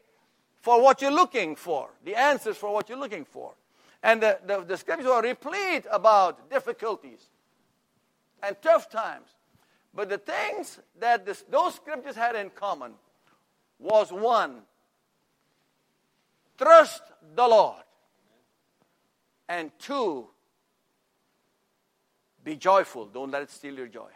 for 0.61 0.81
what 0.81 1.01
you're 1.01 1.11
looking 1.11 1.55
for, 1.55 1.89
the 2.03 2.15
answers 2.15 2.57
for 2.57 2.73
what 2.73 2.89
you're 2.89 2.97
looking 2.97 3.25
for. 3.25 3.53
And 4.01 4.21
the, 4.21 4.39
the, 4.45 4.61
the 4.61 4.77
scriptures 4.77 5.07
are 5.07 5.21
replete 5.21 5.85
about 5.91 6.49
difficulties 6.49 7.29
and 8.41 8.55
tough 8.61 8.89
times. 8.89 9.27
But 9.93 10.09
the 10.09 10.17
things 10.17 10.79
that 10.99 11.25
this, 11.25 11.43
those 11.49 11.75
scriptures 11.75 12.15
had 12.15 12.35
in 12.35 12.49
common 12.49 12.93
was 13.77 14.11
one, 14.11 14.61
trust 16.57 17.01
the 17.35 17.47
Lord. 17.47 17.83
And 19.49 19.71
two, 19.79 20.27
be 22.43 22.55
joyful. 22.55 23.07
Don't 23.07 23.31
let 23.31 23.41
it 23.41 23.51
steal 23.51 23.75
your 23.75 23.87
joy. 23.87 24.09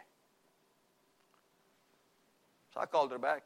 So 2.72 2.80
I 2.80 2.86
called 2.86 3.12
her 3.12 3.18
back. 3.18 3.44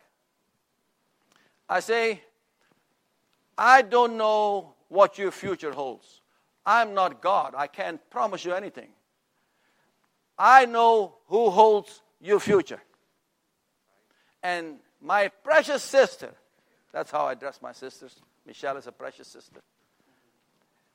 I 1.68 1.80
say, 1.80 2.22
I 3.58 3.82
don't 3.82 4.16
know 4.16 4.74
what 4.88 5.18
your 5.18 5.30
future 5.30 5.72
holds. 5.72 6.20
I'm 6.64 6.94
not 6.94 7.20
God. 7.20 7.54
I 7.56 7.66
can't 7.66 8.00
promise 8.10 8.44
you 8.44 8.52
anything. 8.52 8.88
I 10.38 10.66
know 10.66 11.16
who 11.26 11.50
holds 11.50 12.02
your 12.20 12.40
future. 12.40 12.80
And 14.42 14.78
my 15.00 15.28
precious 15.28 15.82
sister, 15.82 16.32
that's 16.92 17.10
how 17.10 17.26
I 17.26 17.32
address 17.32 17.60
my 17.62 17.72
sisters. 17.72 18.16
Michelle 18.46 18.76
is 18.76 18.86
a 18.86 18.92
precious 18.92 19.28
sister. 19.28 19.60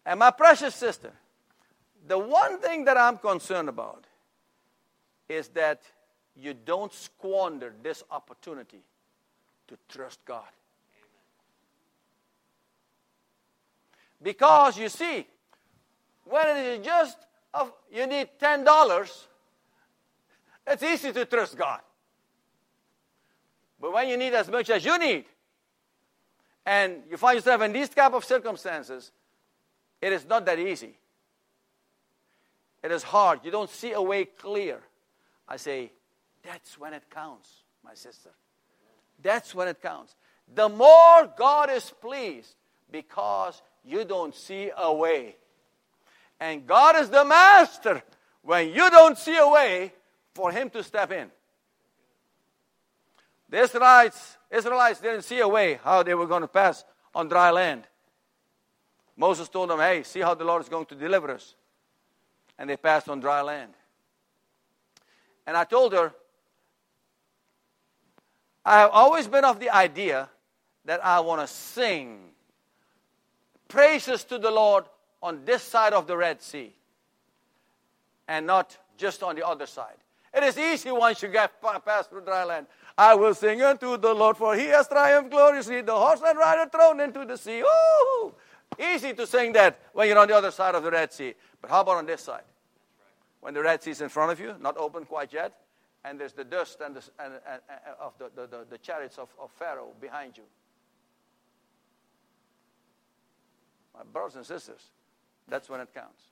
And 0.06 0.20
my 0.20 0.32
precious 0.32 0.76
sister, 0.76 1.12
the 2.08 2.18
one 2.18 2.60
thing 2.60 2.86
that 2.86 2.98
I'm 2.98 3.18
concerned 3.18 3.70
about 3.70 4.06
is 5.28 5.48
that 5.50 5.82
you 6.36 6.54
don't 6.54 6.94
squander 6.94 7.74
this 7.82 8.04
opportunity 8.12 8.82
to 9.68 9.78
trust 9.90 10.20
God. 10.26 10.44
Because 14.22 14.78
you 14.78 14.90
see, 14.90 15.28
when 16.26 16.48
it 16.58 16.80
is 16.80 16.86
just 16.86 17.18
of, 17.54 17.72
you 17.92 18.06
need 18.08 18.30
ten 18.40 18.64
dollars, 18.64 19.28
it's 20.68 20.84
easy 20.84 21.12
to 21.14 21.26
trust 21.26 21.58
God. 21.58 21.80
But 23.80 23.94
when 23.94 24.10
you 24.10 24.18
need 24.18 24.34
as 24.34 24.50
much 24.50 24.70
as 24.70 24.84
you 24.84 24.98
need, 24.98 25.26
and 26.66 27.04
you 27.10 27.18
find 27.18 27.36
yourself 27.36 27.62
in 27.62 27.74
these 27.74 27.90
type 27.90 28.14
of 28.14 28.26
circumstances, 28.26 29.12
it 30.02 30.12
is 30.12 30.26
not 30.28 30.46
that 30.46 30.60
easy. 30.60 30.98
It 32.84 32.92
is 32.92 33.04
hard. 33.04 33.40
You 33.44 33.52
don't 33.52 33.70
see 33.70 33.92
a 33.92 34.02
way 34.02 34.26
clear. 34.26 34.80
I 35.48 35.58
say, 35.58 35.92
that's 36.44 36.80
when 36.80 36.94
it 36.94 37.04
counts, 37.10 37.50
my 37.84 37.94
sister. 37.94 38.30
That's 39.22 39.54
when 39.54 39.68
it 39.68 39.82
counts. 39.82 40.16
The 40.54 40.70
more 40.70 41.32
God 41.38 41.70
is 41.70 41.92
pleased 42.02 42.56
because 42.92 43.62
you 43.84 44.06
don't 44.06 44.36
see 44.36 44.72
a 44.76 44.94
way. 44.94 45.36
And 46.40 46.68
God 46.68 46.96
is 46.98 47.10
the 47.10 47.26
master. 47.26 48.04
When 48.42 48.70
you 48.70 48.90
don't 48.90 49.18
see 49.18 49.38
a 49.38 49.48
way, 49.48 49.94
for 50.36 50.52
him 50.52 50.70
to 50.70 50.84
step 50.84 51.12
in. 51.12 51.32
The 53.50 53.62
Israelites, 53.62 54.38
Israelites 54.52 55.00
didn't 55.00 55.22
see 55.22 55.40
a 55.40 55.48
way 55.48 55.80
how 55.84 56.04
they 56.04 56.14
were 56.14 56.28
going 56.28 56.42
to 56.42 56.48
pass 56.48 56.84
on 57.16 57.30
dry 57.30 57.52
land. 57.52 57.88
Moses 59.16 59.48
told 59.48 59.70
them, 59.70 59.80
Hey, 59.80 60.04
see 60.04 60.20
how 60.20 60.36
the 60.36 60.44
Lord 60.44 60.62
is 60.62 60.70
going 60.70 60.86
to 60.88 60.96
deliver 60.96 61.32
us. 61.32 61.56
And 62.60 62.70
they 62.70 62.76
passed 62.76 63.08
on 63.08 63.22
dry 63.22 63.42
land. 63.42 63.72
And 65.48 65.56
I 65.56 65.64
told 65.64 65.94
her, 65.94 66.14
I 68.66 68.80
have 68.80 68.90
always 68.92 69.28
been 69.28 69.46
of 69.46 69.60
the 69.60 69.70
idea 69.70 70.30
that 70.86 71.06
I 71.06 71.22
want 71.22 71.42
to 71.42 71.48
sing 71.48 72.20
praises 73.68 74.24
to 74.26 74.38
the 74.38 74.52
Lord 74.52 74.86
on 75.22 75.46
this 75.46 75.64
side 75.64 75.94
of 75.94 76.08
the 76.08 76.18
Red 76.18 76.42
Sea 76.42 76.74
and 78.28 78.46
not 78.46 78.78
just 78.98 79.24
on 79.24 79.36
the 79.36 79.48
other 79.48 79.66
side. 79.66 79.98
It 80.36 80.44
is 80.44 80.58
easy 80.58 80.92
once 80.92 81.22
you 81.22 81.30
get 81.30 81.62
past 81.86 82.10
through 82.10 82.26
dry 82.26 82.44
land. 82.44 82.68
I 82.98 83.16
will 83.16 83.34
sing 83.34 83.62
unto 83.62 83.96
the 83.96 84.14
Lord, 84.14 84.36
for 84.36 84.54
he 84.56 84.66
has 84.66 84.86
triumphed 84.88 85.32
gloriously. 85.32 85.82
The 85.82 85.96
horse 85.96 86.22
and 86.26 86.38
rider 86.38 86.70
thrown 86.70 87.00
into 87.00 87.24
the 87.24 87.38
sea. 87.38 87.62
Ooh! 87.62 88.36
Easy 88.78 89.14
to 89.14 89.26
sing 89.26 89.54
that 89.54 89.80
when 89.94 90.10
you're 90.10 90.18
on 90.18 90.28
the 90.28 90.36
other 90.36 90.52
side 90.52 90.76
of 90.76 90.84
the 90.84 90.92
Red 90.92 91.14
Sea. 91.14 91.34
But 91.62 91.70
how 91.70 91.82
about 91.82 91.98
on 91.98 92.06
this 92.06 92.22
side? 92.22 92.44
When 93.40 93.54
the 93.54 93.62
Red 93.62 93.82
Sea 93.82 93.92
is 93.92 94.02
in 94.02 94.10
front 94.10 94.34
of 94.34 94.40
you, 94.42 94.56
not 94.60 94.76
open 94.78 95.06
quite 95.06 95.32
yet, 95.32 95.54
and 96.04 96.20
there's 96.20 96.34
the 96.34 96.44
dust 96.44 96.82
and 96.84 96.96
the, 96.96 97.04
and, 97.18 97.34
and, 97.48 97.62
and 97.70 97.96
of 98.00 98.18
the, 98.18 98.30
the, 98.36 98.48
the, 98.48 98.66
the 98.72 98.78
chariots 98.80 99.18
of, 99.18 99.30
of 99.40 99.52
Pharaoh 99.52 99.94
behind 100.02 100.36
you. 100.36 100.44
My 103.96 104.04
brothers 104.12 104.36
and 104.36 104.46
sisters, 104.46 104.82
that's 105.48 105.70
when 105.70 105.80
it 105.80 105.94
counts. 105.94 106.24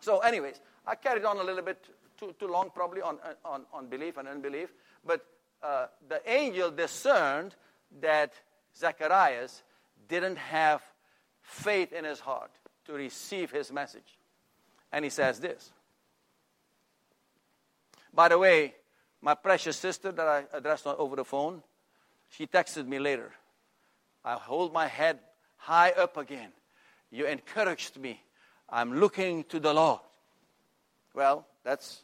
So, 0.00 0.18
anyways, 0.18 0.60
I 0.86 0.94
carried 0.96 1.24
on 1.24 1.38
a 1.38 1.42
little 1.42 1.62
bit 1.62 1.86
too, 2.18 2.34
too 2.38 2.48
long 2.48 2.70
probably 2.74 3.02
on, 3.02 3.18
on, 3.44 3.62
on 3.72 3.86
belief 3.86 4.16
and 4.16 4.28
unbelief. 4.28 4.72
But 5.04 5.24
uh, 5.62 5.86
the 6.08 6.20
angel 6.30 6.70
discerned 6.70 7.54
that 8.00 8.32
Zacharias 8.76 9.62
didn't 10.08 10.36
have 10.36 10.82
faith 11.42 11.92
in 11.92 12.04
his 12.04 12.20
heart 12.20 12.50
to 12.86 12.92
receive 12.92 13.50
his 13.50 13.72
message. 13.72 14.18
And 14.92 15.04
he 15.04 15.10
says 15.10 15.40
this. 15.40 15.72
By 18.12 18.28
the 18.28 18.38
way, 18.38 18.74
my 19.20 19.34
precious 19.34 19.76
sister 19.76 20.12
that 20.12 20.26
I 20.26 20.44
addressed 20.52 20.86
over 20.86 21.16
the 21.16 21.24
phone, 21.24 21.62
she 22.30 22.46
texted 22.46 22.86
me 22.86 22.98
later. 22.98 23.32
I 24.24 24.34
hold 24.34 24.72
my 24.72 24.86
head 24.86 25.18
high 25.56 25.90
up 25.90 26.16
again. 26.16 26.50
You 27.10 27.26
encouraged 27.26 27.98
me. 27.98 28.20
I'm 28.68 28.98
looking 28.98 29.44
to 29.44 29.60
the 29.60 29.72
Lord. 29.72 30.00
Well, 31.16 31.46
that's, 31.64 32.02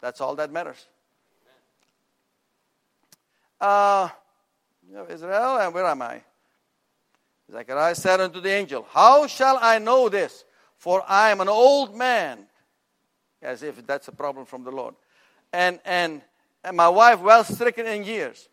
that's 0.00 0.22
all 0.22 0.34
that 0.36 0.50
matters. 0.50 0.86
Uh, 3.60 4.08
Israel, 5.10 5.58
and 5.58 5.74
where 5.74 5.84
am 5.84 6.00
I? 6.00 6.22
Zechariah 7.52 7.94
said 7.94 8.20
unto 8.20 8.40
the 8.40 8.50
angel, 8.50 8.86
How 8.90 9.26
shall 9.26 9.58
I 9.60 9.78
know 9.78 10.08
this? 10.08 10.46
For 10.78 11.02
I 11.06 11.30
am 11.30 11.42
an 11.42 11.48
old 11.48 11.94
man. 11.94 12.46
As 13.42 13.62
if 13.62 13.86
that's 13.86 14.08
a 14.08 14.12
problem 14.12 14.46
from 14.46 14.64
the 14.64 14.70
Lord. 14.70 14.94
And, 15.52 15.78
and, 15.84 16.22
and 16.64 16.74
my 16.74 16.88
wife 16.88 17.20
well 17.20 17.44
stricken 17.44 17.86
in 17.86 18.04
years. 18.04 18.48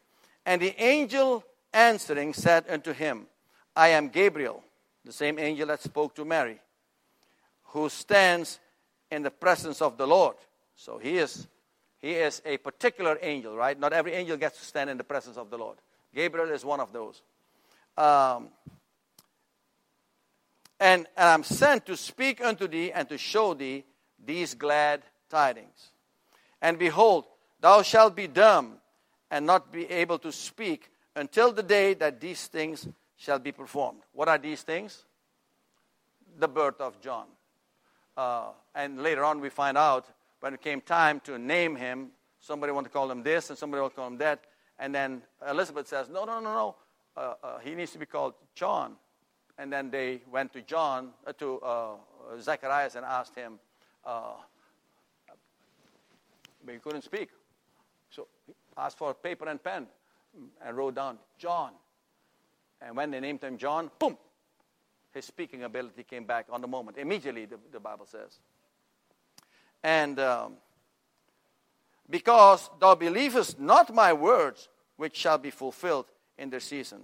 And 0.45 0.61
the 0.61 0.75
angel 0.81 1.45
answering 1.73 2.33
said 2.33 2.65
unto 2.69 2.91
him, 2.91 3.27
I 3.77 3.89
am 3.89 4.09
Gabriel, 4.09 4.61
the 5.05 5.13
same 5.13 5.39
angel 5.39 5.67
that 5.67 5.81
spoke 5.81 6.15
to 6.15 6.25
Mary, 6.25 6.59
who 7.67 7.87
stands 7.87 8.59
in 9.11 9.21
the 9.21 9.31
presence 9.31 9.81
of 9.81 9.97
the 9.97 10.07
Lord. 10.07 10.37
So 10.75 10.97
he 10.97 11.17
is, 11.17 11.47
he 11.99 12.13
is 12.13 12.41
a 12.45 12.57
particular 12.57 13.19
angel, 13.21 13.55
right? 13.55 13.79
Not 13.79 13.93
every 13.93 14.13
angel 14.13 14.37
gets 14.37 14.57
to 14.59 14.65
stand 14.65 14.89
in 14.89 14.97
the 14.97 15.03
presence 15.03 15.37
of 15.37 15.49
the 15.49 15.57
Lord. 15.57 15.77
Gabriel 16.15 16.49
is 16.49 16.65
one 16.65 16.79
of 16.79 16.91
those. 16.91 17.21
Um, 17.97 18.49
and, 20.79 21.05
and 21.15 21.29
I'm 21.29 21.43
sent 21.43 21.85
to 21.85 21.95
speak 21.95 22.43
unto 22.43 22.67
thee 22.67 22.91
and 22.91 23.07
to 23.09 23.17
show 23.17 23.53
thee 23.53 23.83
these 24.25 24.55
glad 24.55 25.03
tidings. 25.29 25.91
And 26.61 26.79
behold, 26.79 27.25
thou 27.59 27.81
shalt 27.81 28.15
be 28.15 28.27
dumb 28.27 28.77
and 29.29 29.45
not 29.45 29.71
be 29.71 29.89
able 29.89 30.17
to 30.19 30.31
speak 30.31 30.89
until 31.15 31.51
the 31.51 31.63
day 31.63 31.93
that 31.95 32.19
these 32.19 32.47
things 32.47 32.87
shall 33.17 33.39
be 33.39 33.51
performed. 33.51 33.99
What 34.13 34.27
are 34.27 34.37
these 34.37 34.61
things? 34.63 35.05
The 36.39 36.47
birth 36.47 36.81
of 36.81 36.99
John. 37.01 37.25
Uh, 38.21 38.51
and 38.75 39.01
later 39.01 39.23
on, 39.23 39.39
we 39.41 39.49
find 39.49 39.77
out 39.77 40.05
when 40.41 40.53
it 40.53 40.61
came 40.61 40.81
time 40.81 41.19
to 41.21 41.37
name 41.37 41.75
him, 41.75 42.09
somebody 42.39 42.71
wanted 42.71 42.89
to 42.89 42.93
call 42.93 43.09
him 43.09 43.23
this 43.23 43.49
and 43.49 43.57
somebody 43.57 43.81
wanted 43.81 43.91
to 43.91 43.95
call 43.95 44.07
him 44.07 44.17
that. 44.17 44.39
And 44.79 44.93
then 44.93 45.21
Elizabeth 45.47 45.87
says, 45.87 46.09
No, 46.09 46.25
no, 46.25 46.39
no, 46.39 46.53
no. 46.53 46.75
Uh, 47.17 47.33
uh, 47.43 47.59
he 47.59 47.75
needs 47.75 47.91
to 47.91 47.99
be 47.99 48.05
called 48.05 48.33
John 48.55 48.95
and 49.61 49.71
then 49.71 49.91
they 49.91 50.21
went 50.31 50.51
to 50.53 50.61
John, 50.63 51.11
uh, 51.27 51.33
to 51.33 51.59
uh, 51.59 51.95
Zacharias, 52.39 52.95
and 52.95 53.05
asked 53.05 53.35
him, 53.35 53.59
uh, 54.03 54.33
but 56.65 56.73
he 56.73 56.79
couldn't 56.79 57.03
speak. 57.03 57.29
So 58.09 58.27
he 58.47 58.53
asked 58.75 58.97
for 58.97 59.13
paper 59.13 59.47
and 59.47 59.63
pen 59.63 59.85
and 60.65 60.77
wrote 60.77 60.95
down 60.95 61.19
John. 61.37 61.73
And 62.81 62.97
when 62.97 63.11
they 63.11 63.19
named 63.19 63.43
him 63.43 63.57
John, 63.57 63.91
boom, 63.99 64.17
his 65.13 65.25
speaking 65.25 65.63
ability 65.63 66.03
came 66.03 66.25
back 66.25 66.47
on 66.49 66.61
the 66.61 66.67
moment. 66.67 66.97
Immediately, 66.97 67.45
the, 67.45 67.57
the 67.71 67.79
Bible 67.79 68.05
says. 68.05 68.39
And 69.83 70.19
um, 70.19 70.53
because 72.09 72.69
thou 72.79 72.95
believest 72.95 73.59
not 73.59 73.93
my 73.93 74.13
words, 74.13 74.69
which 74.97 75.15
shall 75.15 75.37
be 75.37 75.49
fulfilled 75.49 76.05
in 76.37 76.49
their 76.49 76.59
season. 76.59 77.01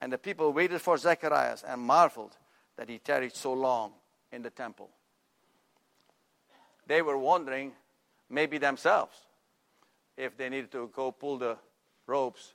And 0.00 0.12
the 0.12 0.18
people 0.18 0.52
waited 0.52 0.80
for 0.80 0.96
Zacharias 0.96 1.64
and 1.66 1.80
marveled 1.80 2.36
that 2.76 2.88
he 2.88 2.98
tarried 2.98 3.34
so 3.34 3.52
long 3.52 3.92
in 4.32 4.42
the 4.42 4.50
temple. 4.50 4.88
They 6.86 7.02
were 7.02 7.18
wondering, 7.18 7.72
maybe 8.30 8.58
themselves, 8.58 9.16
if 10.16 10.36
they 10.36 10.48
needed 10.48 10.72
to 10.72 10.90
go 10.94 11.12
pull 11.12 11.38
the 11.38 11.56
ropes. 12.06 12.54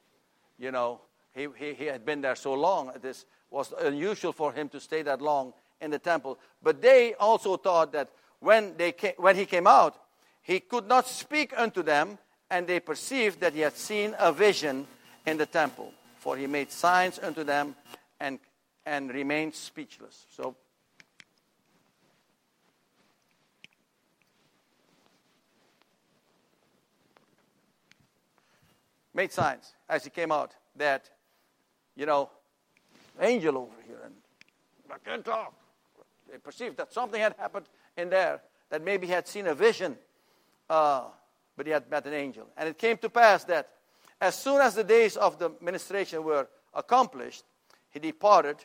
You 0.58 0.72
know, 0.72 1.02
he, 1.34 1.48
he, 1.58 1.74
he 1.74 1.86
had 1.86 2.06
been 2.06 2.22
there 2.22 2.36
so 2.36 2.54
long. 2.54 2.90
At 2.90 3.02
this 3.02 3.26
was 3.54 3.74
unusual 3.80 4.34
for 4.34 4.52
him 4.52 4.68
to 4.70 4.80
stay 4.80 5.02
that 5.04 5.22
long 5.22 5.54
in 5.80 5.92
the 5.92 6.00
temple. 6.00 6.38
But 6.62 6.82
they 6.82 7.14
also 7.14 7.56
thought 7.56 7.94
that 7.94 8.10
when, 8.40 8.76
they 8.76 8.92
came, 8.92 9.14
when 9.18 9.36
he 9.36 9.46
came 9.46 9.68
out, 9.68 9.96
he 10.42 10.60
could 10.60 10.88
not 10.88 11.08
speak 11.08 11.54
unto 11.56 11.84
them, 11.84 12.18
and 12.50 12.68
they 12.68 12.82
perceived 12.82 13.40
that 13.40 13.54
he 13.54 13.62
had 13.62 13.78
seen 13.78 14.16
a 14.20 14.34
vision 14.34 14.86
in 15.26 15.38
the 15.38 15.46
temple 15.46 15.94
for 16.24 16.38
he 16.38 16.48
made 16.48 16.72
signs 16.72 17.20
unto 17.20 17.44
them 17.44 17.76
and, 18.18 18.40
and 18.86 19.14
remained 19.14 19.54
speechless. 19.54 20.26
So, 20.34 20.56
made 29.14 29.34
signs 29.34 29.74
as 29.90 30.06
he 30.06 30.10
came 30.10 30.32
out 30.32 30.54
that, 30.78 31.10
you 31.98 32.06
know, 32.06 32.30
angel 33.20 33.58
over 33.58 33.82
here, 33.86 34.02
and 34.06 34.14
I 34.92 34.98
can't 34.98 35.24
talk. 35.24 35.54
They 36.32 36.38
perceived 36.38 36.78
that 36.78 36.94
something 36.94 37.22
had 37.22 37.36
happened 37.38 37.68
in 37.98 38.10
there, 38.10 38.42
that 38.70 38.84
maybe 38.84 39.08
he 39.08 39.14
had 39.14 39.28
seen 39.28 39.48
a 39.48 39.54
vision, 39.54 39.98
uh, 40.70 41.06
but 41.56 41.66
he 41.66 41.72
had 41.72 41.90
met 41.90 42.06
an 42.06 42.14
angel. 42.14 42.48
And 42.58 42.68
it 42.68 42.78
came 42.78 42.98
to 42.98 43.10
pass 43.10 43.44
that 43.46 43.70
as 44.20 44.36
soon 44.36 44.62
as 44.62 44.74
the 44.74 44.84
days 44.84 45.18
of 45.18 45.38
the 45.38 45.52
ministration 45.62 46.24
were 46.24 46.48
accomplished, 46.74 47.44
he 47.90 48.00
departed 48.00 48.58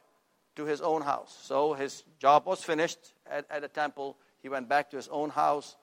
to 0.57 0.65
his 0.65 0.81
own 0.81 1.03
house. 1.03 1.37
So 1.43 1.75
his 1.75 2.05
job 2.19 2.47
was 2.47 2.63
finished 2.63 3.13
at, 3.31 3.45
at 3.51 3.63
the 3.63 3.69
temple. 3.69 4.17
He 4.41 4.49
went 4.49 4.69
back 4.69 4.91
to 4.91 4.97
his 4.97 5.09
own 5.09 5.31
house. 5.31 5.77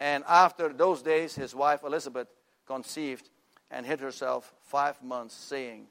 And 0.00 0.24
after 0.28 0.72
those 0.72 1.02
days, 1.02 1.34
his 1.34 1.54
wife 1.54 1.82
Elizabeth 1.84 2.28
conceived 2.66 3.30
and 3.70 3.86
hid 3.86 4.00
herself 4.00 4.52
five 4.60 5.02
months, 5.02 5.34
saying, 5.34 5.86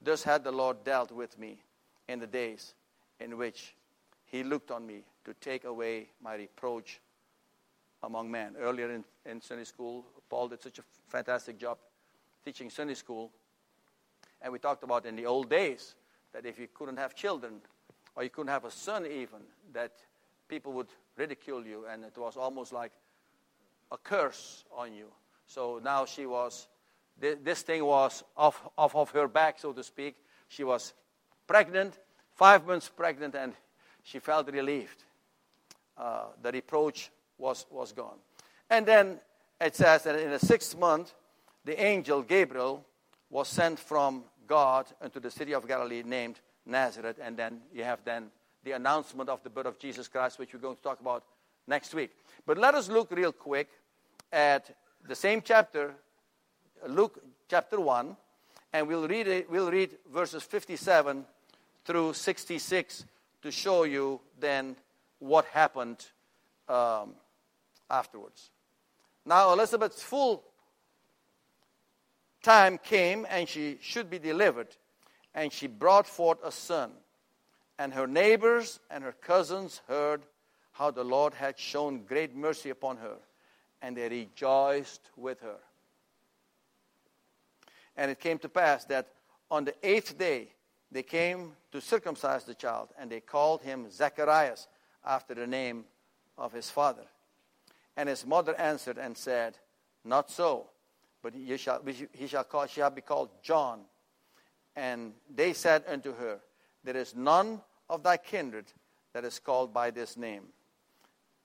Thus 0.00 0.22
had 0.22 0.44
the 0.44 0.52
Lord 0.52 0.84
dealt 0.84 1.12
with 1.12 1.38
me 1.38 1.62
in 2.08 2.18
the 2.18 2.26
days 2.26 2.74
in 3.20 3.36
which 3.36 3.74
he 4.26 4.42
looked 4.42 4.70
on 4.70 4.86
me 4.86 5.04
to 5.24 5.34
take 5.34 5.64
away 5.64 6.08
my 6.22 6.34
reproach 6.34 7.00
among 8.02 8.30
men. 8.30 8.54
Earlier 8.58 8.92
in, 8.92 9.04
in 9.26 9.40
Sunday 9.40 9.64
school, 9.64 10.04
Paul 10.28 10.48
did 10.48 10.62
such 10.62 10.78
a 10.78 10.82
fantastic 11.08 11.58
job 11.58 11.78
teaching 12.44 12.70
Sunday 12.70 12.94
school, 12.94 13.30
and 14.40 14.52
we 14.52 14.58
talked 14.58 14.84
about 14.84 15.04
in 15.06 15.16
the 15.16 15.26
old 15.26 15.50
days 15.50 15.94
that 16.32 16.46
if 16.46 16.58
you 16.58 16.68
couldn't 16.72 16.98
have 16.98 17.14
children, 17.14 17.60
or 18.14 18.22
you 18.22 18.30
couldn't 18.30 18.50
have 18.50 18.64
a 18.64 18.70
son 18.70 19.04
even, 19.06 19.40
that 19.72 19.92
people 20.48 20.72
would 20.72 20.88
ridicule 21.16 21.66
you, 21.66 21.86
and 21.90 22.04
it 22.04 22.16
was 22.16 22.36
almost 22.36 22.72
like 22.72 22.92
a 23.90 23.98
curse 23.98 24.64
on 24.76 24.92
you. 24.94 25.06
So 25.46 25.80
now 25.82 26.04
she 26.04 26.26
was, 26.26 26.68
this 27.20 27.62
thing 27.62 27.84
was 27.84 28.22
off, 28.36 28.68
off 28.76 28.94
of 28.94 29.10
her 29.10 29.28
back, 29.28 29.58
so 29.58 29.72
to 29.72 29.82
speak. 29.82 30.16
She 30.48 30.64
was 30.64 30.92
pregnant, 31.46 31.98
five 32.34 32.66
months 32.66 32.88
pregnant, 32.88 33.34
and 33.34 33.54
she 34.02 34.18
felt 34.18 34.50
relieved. 34.50 35.04
Uh, 35.96 36.26
the 36.42 36.52
reproach 36.52 37.10
was, 37.38 37.66
was 37.70 37.92
gone. 37.92 38.18
And 38.70 38.86
then 38.86 39.18
it 39.60 39.74
says 39.74 40.04
that 40.04 40.18
in 40.18 40.30
the 40.30 40.38
sixth 40.38 40.78
month, 40.78 41.14
the 41.64 41.80
angel 41.82 42.22
Gabriel 42.22 42.84
was 43.30 43.48
sent 43.48 43.78
from 43.78 44.24
God 44.46 44.86
into 45.02 45.20
the 45.20 45.30
city 45.30 45.54
of 45.54 45.66
Galilee 45.66 46.02
named 46.04 46.40
Nazareth. 46.64 47.18
And 47.20 47.36
then 47.36 47.60
you 47.74 47.84
have 47.84 48.00
then 48.04 48.30
the 48.64 48.72
announcement 48.72 49.28
of 49.28 49.42
the 49.42 49.50
birth 49.50 49.66
of 49.66 49.78
Jesus 49.78 50.08
Christ, 50.08 50.38
which 50.38 50.52
we're 50.54 50.60
going 50.60 50.76
to 50.76 50.82
talk 50.82 51.00
about 51.00 51.24
next 51.66 51.94
week. 51.94 52.10
But 52.46 52.58
let 52.58 52.74
us 52.74 52.88
look 52.88 53.10
real 53.10 53.32
quick 53.32 53.68
at 54.32 54.74
the 55.06 55.14
same 55.14 55.42
chapter, 55.42 55.94
Luke 56.86 57.22
chapter 57.48 57.80
1, 57.80 58.16
and 58.72 58.86
we'll 58.86 59.08
read, 59.08 59.26
it, 59.26 59.50
we'll 59.50 59.70
read 59.70 59.96
verses 60.12 60.42
57 60.42 61.24
through 61.84 62.12
66 62.12 63.04
to 63.42 63.50
show 63.50 63.84
you 63.84 64.20
then 64.38 64.76
what 65.18 65.46
happened 65.46 66.04
um, 66.68 67.14
afterwards. 67.90 68.50
Now, 69.24 69.52
Elizabeth's 69.52 70.02
full 70.02 70.44
time 72.42 72.78
came 72.78 73.26
and 73.28 73.48
she 73.48 73.78
should 73.80 74.10
be 74.10 74.18
delivered, 74.18 74.68
and 75.34 75.52
she 75.52 75.66
brought 75.66 76.06
forth 76.06 76.38
a 76.44 76.52
son. 76.52 76.92
And 77.78 77.92
her 77.92 78.06
neighbors 78.06 78.80
and 78.90 79.04
her 79.04 79.12
cousins 79.12 79.80
heard 79.86 80.22
how 80.72 80.90
the 80.90 81.04
Lord 81.04 81.34
had 81.34 81.58
shown 81.58 82.04
great 82.04 82.34
mercy 82.34 82.70
upon 82.70 82.98
her, 82.98 83.16
and 83.82 83.96
they 83.96 84.08
rejoiced 84.08 85.10
with 85.16 85.40
her. 85.40 85.58
And 87.98 88.10
it 88.10 88.18
came 88.18 88.38
to 88.38 88.48
pass 88.48 88.86
that 88.86 89.08
on 89.50 89.66
the 89.66 89.74
eighth 89.82 90.16
day 90.16 90.48
they 90.90 91.02
came 91.02 91.52
to 91.72 91.82
circumcise 91.82 92.44
the 92.44 92.54
child, 92.54 92.88
and 92.98 93.10
they 93.10 93.20
called 93.20 93.60
him 93.60 93.90
Zacharias 93.90 94.68
after 95.04 95.34
the 95.34 95.46
name 95.46 95.84
of 96.38 96.54
his 96.54 96.70
father. 96.70 97.04
And 97.94 98.08
his 98.08 98.24
mother 98.24 98.58
answered 98.58 98.96
and 98.96 99.14
said, 99.14 99.58
Not 100.02 100.30
so 100.30 100.70
but 101.22 101.34
he 101.34 101.56
shall, 101.56 101.82
he 102.12 102.26
shall, 102.26 102.44
call, 102.44 102.66
shall 102.66 102.90
be 102.90 103.00
called 103.00 103.30
John. 103.42 103.80
And 104.76 105.12
they 105.34 105.52
said 105.52 105.84
unto 105.88 106.14
her, 106.14 106.38
There 106.84 106.96
is 106.96 107.14
none 107.14 107.60
of 107.90 108.02
thy 108.02 108.16
kindred 108.16 108.66
that 109.12 109.24
is 109.24 109.38
called 109.38 109.74
by 109.74 109.90
this 109.90 110.16
name. 110.16 110.44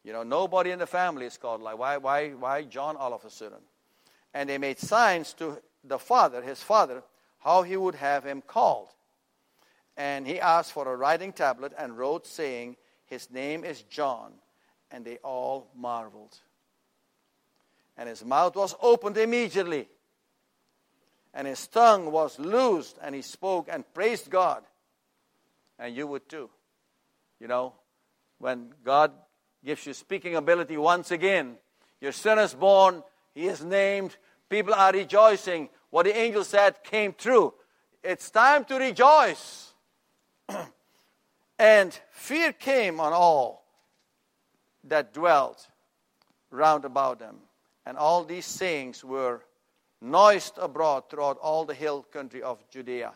You 0.04 0.14
know, 0.14 0.24
nobody 0.24 0.72
in 0.72 0.80
the 0.80 0.88
family 0.88 1.26
is 1.26 1.38
called 1.38 1.62
like 1.62 1.78
why 1.78 1.98
why 1.98 2.32
why 2.32 2.64
John 2.64 2.98
all 2.98 3.14
of 3.14 3.24
a 3.24 3.30
sudden? 3.30 3.60
And 4.34 4.50
they 4.50 4.58
made 4.58 4.78
signs 4.78 5.34
to 5.36 5.60
the 5.84 6.00
father, 6.00 6.42
his 6.42 6.62
father, 6.62 7.04
how 7.40 7.64
he 7.64 7.76
would 7.76 7.96
have 7.96 8.24
him 8.24 8.42
called. 8.42 8.90
And 9.98 10.26
he 10.26 10.40
asked 10.40 10.72
for 10.72 10.92
a 10.92 10.96
writing 10.96 11.34
tablet 11.34 11.74
and 11.78 11.98
wrote, 11.98 12.26
saying, 12.26 12.78
His 13.06 13.30
name 13.30 13.64
is 13.64 13.82
John. 13.84 14.34
And 14.90 15.06
they 15.06 15.18
all 15.18 15.70
marveled. 15.76 16.38
And 17.98 18.10
his 18.10 18.24
mouth 18.24 18.56
was 18.56 18.76
opened 18.82 19.18
immediately. 19.18 19.88
And 21.34 21.48
his 21.48 21.68
tongue 21.68 22.12
was 22.12 22.38
loosed, 22.40 22.98
and 23.02 23.16
he 23.16 23.22
spoke 23.22 23.68
and 23.72 23.92
praised 23.94 24.30
God. 24.30 24.64
And 25.80 25.96
you 25.96 26.08
would 26.08 26.30
too. 26.30 26.50
You 27.40 27.48
know, 27.48 27.74
when 28.38 28.74
God 28.84 29.12
gives 29.66 29.86
you 29.86 29.94
speaking 29.94 30.36
ability 30.36 30.78
once 30.78 31.12
again, 31.12 31.58
your 32.02 32.12
son 32.12 32.38
is 32.40 32.54
born, 32.54 33.04
he 33.34 33.48
is 33.48 33.64
named, 33.64 34.16
people 34.54 34.76
are 34.76 34.92
rejoicing. 34.92 35.68
What 35.90 36.06
the 36.06 36.16
angel 36.16 36.44
said 36.44 36.84
came 36.84 37.14
true. 37.18 37.56
It's 38.04 38.30
time 38.30 38.66
to 38.66 38.76
rejoice. 38.76 39.74
and 41.58 42.00
fear 42.12 42.54
came 42.54 43.00
on 43.00 43.14
all 43.14 43.66
that 44.84 45.12
dwelt 45.12 45.68
round 46.52 46.86
about 46.86 47.18
them. 47.18 47.38
And 47.88 47.98
all 47.98 48.24
these 48.24 48.46
sayings 48.46 49.04
were 49.04 49.42
noised 50.02 50.60
abroad 50.60 51.10
throughout 51.10 51.40
all 51.40 51.66
the 51.66 51.74
hill 51.74 52.04
country 52.04 52.44
of 52.44 52.64
Judea. 52.70 53.14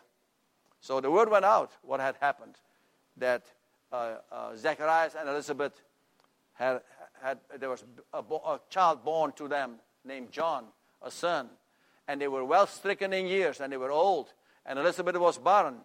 So 0.82 1.00
the 1.02 1.12
word 1.12 1.30
went 1.30 1.46
out 1.46 1.72
what 1.84 2.00
had 2.00 2.16
happened 2.20 2.56
that 3.18 3.44
uh, 3.92 4.16
uh, 4.32 4.56
Zacharias 4.56 5.16
and 5.20 5.30
Elizabeth 5.30 5.84
had, 6.54 6.82
had 7.22 7.38
there 7.60 7.70
was 7.70 7.84
a, 8.12 8.20
a 8.20 8.60
child 8.72 9.04
born 9.04 9.34
to 9.34 9.48
them 9.48 9.76
named 10.04 10.32
John, 10.32 10.66
a 11.02 11.12
son, 11.12 11.50
and 12.08 12.22
they 12.22 12.28
were 12.28 12.44
well 12.44 12.68
stricken 12.68 13.14
in 13.14 13.28
years 13.28 13.60
and 13.60 13.72
they 13.72 13.78
were 13.78 13.92
old, 13.92 14.34
and 14.66 14.78
Elizabeth 14.80 15.18
was 15.18 15.38
barren, 15.38 15.78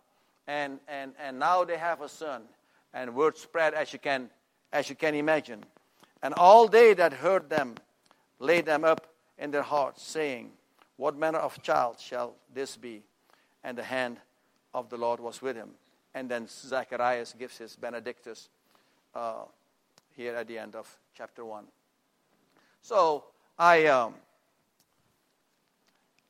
and, 0.47 0.81
and, 0.89 1.13
and 1.23 1.39
now 1.39 1.65
they 1.65 1.77
have 1.77 2.01
a 2.01 2.09
son. 2.09 2.43
And 2.95 3.15
word 3.15 3.39
spread 3.39 3.73
as 3.73 3.93
you 3.93 3.99
can 3.99 4.29
as 4.73 4.89
you 4.89 4.97
can 4.97 5.15
imagine. 5.15 5.65
And 6.23 6.35
all 6.35 6.67
they 6.67 6.95
that 6.95 7.13
heard 7.13 7.51
them 7.51 7.75
laid 8.39 8.67
them 8.67 8.85
up 8.85 9.07
in 9.39 9.51
their 9.51 9.63
hearts, 9.63 10.03
saying, 10.03 10.51
What 10.97 11.17
manner 11.17 11.39
of 11.39 11.61
child 11.63 12.01
shall 12.01 12.35
this 12.55 12.77
be? 12.77 13.03
And 13.65 13.77
the 13.77 13.83
hand 13.83 14.19
of 14.75 14.89
the 14.89 14.97
Lord 14.97 15.21
was 15.21 15.43
with 15.43 15.57
him. 15.57 15.71
And 16.15 16.29
then 16.29 16.47
Zacharias 16.49 17.35
gives 17.39 17.59
his 17.59 17.77
Benedictus 17.77 18.49
uh, 19.15 19.45
here 20.15 20.35
at 20.35 20.47
the 20.47 20.59
end 20.59 20.75
of 20.75 20.89
chapter 21.15 21.45
1. 21.45 21.65
So 22.83 23.25
I, 23.59 23.87
um, 23.87 24.15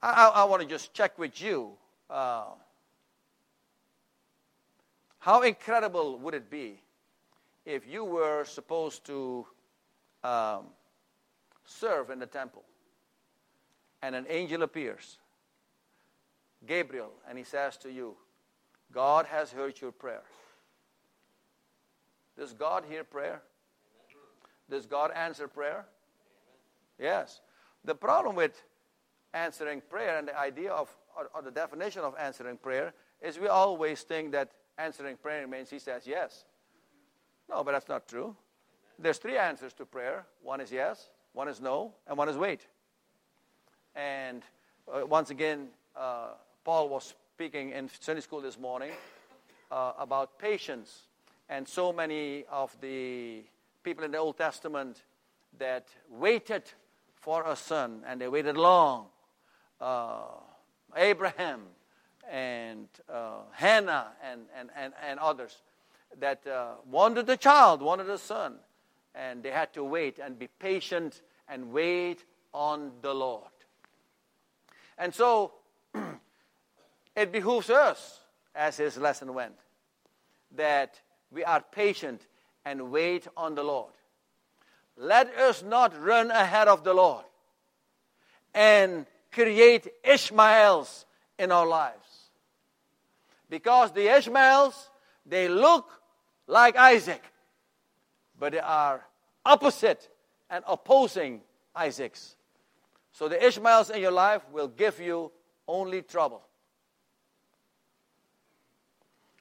I, 0.02 0.28
I 0.34 0.44
want 0.44 0.62
to 0.62 0.68
just 0.68 0.92
check 0.92 1.18
with 1.18 1.40
you. 1.40 1.72
Uh, 2.10 2.46
how 5.20 5.42
incredible 5.42 6.18
would 6.18 6.34
it 6.34 6.50
be 6.50 6.82
if 7.64 7.86
you 7.86 8.04
were 8.04 8.44
supposed 8.44 9.04
to 9.06 9.46
um, 10.24 10.64
serve 11.64 12.10
in 12.10 12.18
the 12.18 12.26
temple 12.26 12.64
and 14.02 14.16
an 14.16 14.26
angel 14.28 14.62
appears, 14.64 15.18
Gabriel, 16.66 17.12
and 17.28 17.38
he 17.38 17.44
says 17.44 17.76
to 17.78 17.90
you, 17.90 18.16
God 18.92 19.26
has 19.26 19.52
heard 19.52 19.80
your 19.80 19.92
prayer. 19.92 20.24
Does 22.36 22.52
God 22.52 22.84
hear 22.88 23.04
prayer? 23.04 23.42
Does 24.68 24.86
God 24.86 25.12
answer 25.12 25.46
prayer? 25.46 25.84
Yes. 26.98 27.40
The 27.84 27.94
problem 27.94 28.34
with 28.34 28.60
answering 29.34 29.82
prayer 29.88 30.18
and 30.18 30.28
the 30.28 30.38
idea 30.38 30.70
of, 30.70 30.94
or, 31.16 31.30
or 31.34 31.42
the 31.42 31.50
definition 31.50 32.02
of 32.02 32.14
answering 32.18 32.56
prayer 32.56 32.92
is 33.20 33.38
we 33.38 33.48
always 33.48 34.02
think 34.02 34.32
that 34.32 34.50
answering 34.78 35.16
prayer 35.16 35.46
means 35.46 35.70
he 35.70 35.78
says 35.78 36.06
yes. 36.06 36.44
No, 37.48 37.62
but 37.64 37.72
that's 37.72 37.88
not 37.88 38.08
true. 38.08 38.34
There's 38.98 39.18
three 39.18 39.36
answers 39.36 39.72
to 39.74 39.84
prayer 39.84 40.26
one 40.42 40.60
is 40.60 40.70
yes, 40.70 41.08
one 41.32 41.48
is 41.48 41.60
no, 41.60 41.94
and 42.06 42.16
one 42.16 42.28
is 42.28 42.36
wait. 42.36 42.66
And 43.94 44.42
uh, 44.92 45.06
once 45.06 45.30
again, 45.30 45.68
uh, 45.96 46.28
Paul 46.64 46.88
was 46.88 47.14
speaking 47.34 47.70
in 47.70 47.90
Sunday 48.00 48.22
school 48.22 48.40
this 48.40 48.58
morning 48.58 48.92
uh, 49.70 49.92
about 49.98 50.38
patience. 50.38 51.02
And 51.48 51.66
so 51.66 51.92
many 51.92 52.44
of 52.50 52.76
the 52.80 53.42
people 53.82 54.04
in 54.04 54.10
the 54.10 54.18
Old 54.18 54.38
Testament 54.38 55.02
that 55.58 55.88
waited 56.08 56.62
for 57.14 57.44
a 57.46 57.56
son, 57.56 58.02
and 58.06 58.20
they 58.20 58.28
waited 58.28 58.56
long. 58.56 59.06
Uh, 59.82 60.20
Abraham, 60.94 61.62
and 62.30 62.86
uh, 63.12 63.40
Hannah 63.50 64.12
and, 64.22 64.42
and, 64.56 64.70
and, 64.76 64.92
and 65.04 65.18
others 65.18 65.56
that 66.20 66.46
uh, 66.46 66.74
wanted 66.88 67.28
a 67.28 67.36
child, 67.36 67.82
wanted 67.82 68.08
a 68.08 68.18
son. 68.18 68.54
And 69.14 69.42
they 69.42 69.50
had 69.50 69.72
to 69.74 69.82
wait 69.82 70.20
and 70.20 70.38
be 70.38 70.48
patient 70.60 71.20
and 71.48 71.72
wait 71.72 72.24
on 72.54 72.92
the 73.02 73.12
Lord. 73.12 73.50
And 74.98 75.12
so 75.12 75.52
it 77.16 77.32
behooves 77.32 77.68
us, 77.68 78.20
as 78.54 78.76
his 78.76 78.96
lesson 78.96 79.34
went, 79.34 79.58
that 80.54 81.00
we 81.32 81.42
are 81.42 81.60
patient 81.72 82.26
and 82.64 82.92
wait 82.92 83.26
on 83.36 83.56
the 83.56 83.64
Lord. 83.64 83.92
Let 84.96 85.34
us 85.36 85.62
not 85.62 86.00
run 86.00 86.30
ahead 86.30 86.68
of 86.68 86.84
the 86.84 86.94
Lord 86.94 87.24
and 88.54 89.06
create 89.32 89.88
Ishmaels 90.04 91.06
in 91.38 91.50
our 91.50 91.66
lives. 91.66 92.30
Because 93.48 93.92
the 93.92 94.08
Ishmaels, 94.08 94.90
they 95.26 95.48
look 95.48 95.90
like 96.46 96.76
Isaac, 96.76 97.22
but 98.38 98.52
they 98.52 98.60
are 98.60 99.04
opposite 99.44 100.08
and 100.50 100.64
opposing 100.66 101.40
Isaacs. 101.74 102.36
So 103.12 103.28
the 103.28 103.44
Ishmaels 103.44 103.90
in 103.90 104.00
your 104.00 104.10
life 104.10 104.42
will 104.52 104.68
give 104.68 105.00
you 105.00 105.32
only 105.68 106.02
trouble. 106.02 106.42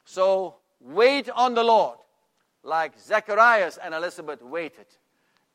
So 0.05 0.55
wait 0.81 1.29
on 1.29 1.53
the 1.53 1.63
Lord, 1.63 1.97
like 2.63 2.99
Zacharias 2.99 3.77
and 3.81 3.93
Elizabeth 3.93 4.41
waited. 4.41 4.87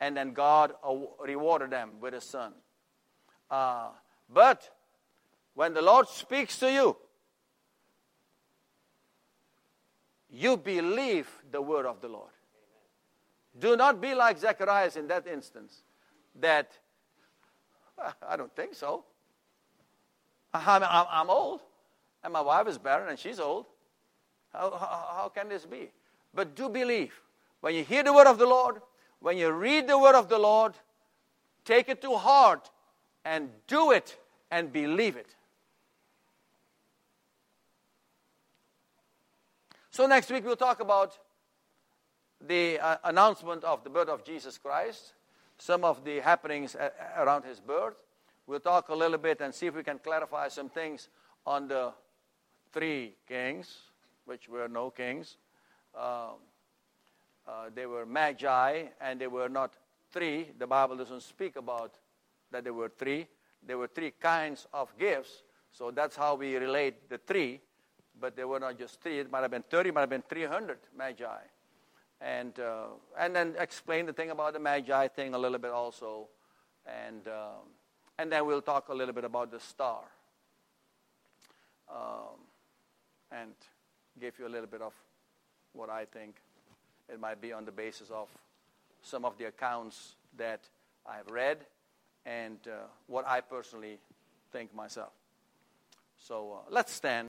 And 0.01 0.16
then 0.16 0.32
God 0.32 0.72
rewarded 1.20 1.70
them 1.70 1.93
with 2.01 2.14
a 2.14 2.20
son. 2.20 2.53
Uh, 3.51 3.89
but 4.33 4.68
when 5.55 5.74
the 5.74 5.83
Lord 5.83 6.09
speaks 6.09 6.59
to 6.59 6.70
you, 6.70 6.97
you 10.31 10.57
believe 10.57 11.29
the 11.51 11.62
word 11.62 11.87
of 11.87 12.01
the 12.01 12.09
Lord. 12.09 12.31
Do 13.59 13.77
not 13.77 14.01
be 14.01 14.14
like 14.14 14.39
Zacharias 14.39 14.97
in 14.97 15.09
that 15.09 15.27
instance, 15.27 15.83
that 16.41 16.70
I 18.29 18.37
don't 18.37 18.55
think 18.55 18.74
so. 18.74 19.05
I'm, 20.53 20.83
I'm, 20.83 21.07
I'm, 21.11 21.31
old, 21.31 21.61
and 22.24 22.33
my 22.33 22.41
wife 22.41 22.66
is 22.68 22.79
barren, 22.79 23.09
and 23.09 23.18
she's 23.18 23.41
old. 23.41 23.66
How, 24.53 24.70
how, 24.70 25.09
how 25.16 25.33
can 25.35 25.49
this 25.49 25.66
be? 25.66 25.91
But 26.35 26.55
do 26.55 26.68
believe. 26.68 27.12
When 27.61 27.74
you 27.74 27.85
hear 27.85 28.03
the 28.03 28.12
word 28.12 28.27
of 28.27 28.39
the 28.39 28.47
Lord, 28.47 28.81
when 29.20 29.37
you 29.37 29.51
read 29.51 29.87
the 29.87 29.99
word 29.99 30.14
of 30.14 30.29
the 30.29 30.39
Lord, 30.39 30.74
take 31.64 31.89
it 31.89 32.01
to 32.03 32.16
heart 32.16 32.70
and 33.27 33.51
do 33.66 33.91
it 33.91 34.16
and 34.51 34.72
believe 34.72 35.16
it. 35.16 35.35
So 39.91 40.07
next 40.07 40.31
week 40.31 40.45
we'll 40.45 40.57
talk 40.57 40.81
about 40.81 41.18
the 42.41 42.79
uh, 42.79 42.97
announcement 43.05 43.64
of 43.64 43.83
the 43.83 43.91
birth 43.91 44.09
of 44.09 44.24
Jesus 44.24 44.59
Christ, 44.59 45.14
some 45.59 45.85
of 45.85 46.05
the 46.05 46.20
happenings 46.20 46.77
a- 46.77 46.93
around 47.18 47.45
his 47.45 47.59
birth. 47.59 48.01
We'll 48.47 48.61
talk 48.61 48.91
a 48.91 48.95
little 48.95 49.18
bit 49.18 49.41
and 49.41 49.53
see 49.53 49.66
if 49.66 49.74
we 49.74 49.83
can 49.83 49.99
clarify 49.99 50.49
some 50.49 50.68
things 50.68 51.09
on 51.45 51.66
the 51.66 51.93
three 52.72 53.16
kings, 53.27 53.77
which 54.24 54.49
were 54.49 54.68
no 54.68 54.91
kings. 54.91 55.37
Um, 55.97 56.39
uh, 57.49 57.70
they 57.74 57.87
were 57.87 58.07
magi, 58.07 58.85
and 59.01 59.20
they 59.20 59.27
were 59.27 59.49
not 59.49 59.72
three. 60.12 60.49
The 60.59 60.66
Bible 60.66 60.97
doesn't 60.97 61.22
speak 61.22 61.57
about 61.57 61.95
that 62.51 62.64
there 62.64 62.74
were 62.74 62.90
three. 62.97 63.26
There 63.66 63.78
were 63.78 63.88
three 63.88 64.12
kinds 64.12 64.66
of 64.72 64.97
gifts, 64.99 65.42
so 65.72 65.90
that's 65.90 66.16
how 66.16 66.36
we 66.36 66.57
relate 66.57 67.09
the 67.09 67.18
three 67.18 67.61
but 68.20 68.36
there 68.36 68.49
were 68.49 68.61
not 68.61 68.78
just 68.78 69.01
three. 69.01 69.18
It 69.18 69.30
might 69.30 69.42
have 69.42 69.51
been 69.51 69.64
30, 69.68 69.90
might 69.90 70.01
have 70.01 70.11
been 70.11 70.24
300 70.28 70.78
magi. 70.97 71.26
And, 72.20 72.59
uh, 72.59 72.86
and 73.18 73.36
then 73.36 73.55
explain 73.59 74.07
the 74.07 74.12
thing 74.12 74.30
about 74.30 74.55
the 74.55 74.59
magi 74.59 75.09
thing 75.09 75.34
a 75.34 75.38
little 75.38 75.59
bit 75.59 75.70
also. 75.70 76.28
And, 76.86 77.26
um, 77.28 77.68
and 78.18 78.32
then 78.32 78.47
we'll 78.47 78.62
talk 78.62 78.88
a 78.88 78.94
little 78.94 79.14
bit 79.14 79.24
about 79.24 79.51
the 79.51 79.61
star. 79.61 80.05
Um, 81.90 82.40
and 83.30 83.53
give 84.18 84.38
you 84.38 84.47
a 84.47 84.49
little 84.49 84.66
bit 84.66 84.80
of 84.80 84.94
what 85.72 85.90
I 85.90 86.07
think 86.07 86.36
it 87.12 87.20
might 87.20 87.40
be 87.40 87.53
on 87.53 87.64
the 87.64 87.72
basis 87.72 88.11
of 88.11 88.28
some 89.03 89.24
of 89.24 89.36
the 89.36 89.44
accounts 89.44 90.14
that 90.36 90.62
I 91.07 91.16
have 91.16 91.28
read 91.28 91.59
and 92.27 92.59
uh, 92.66 92.87
what 93.07 93.27
I 93.27 93.41
personally 93.41 93.99
think 94.53 94.74
myself. 94.74 95.12
So 96.18 96.61
uh, 96.61 96.70
let's 96.70 96.93
stand. 96.93 97.24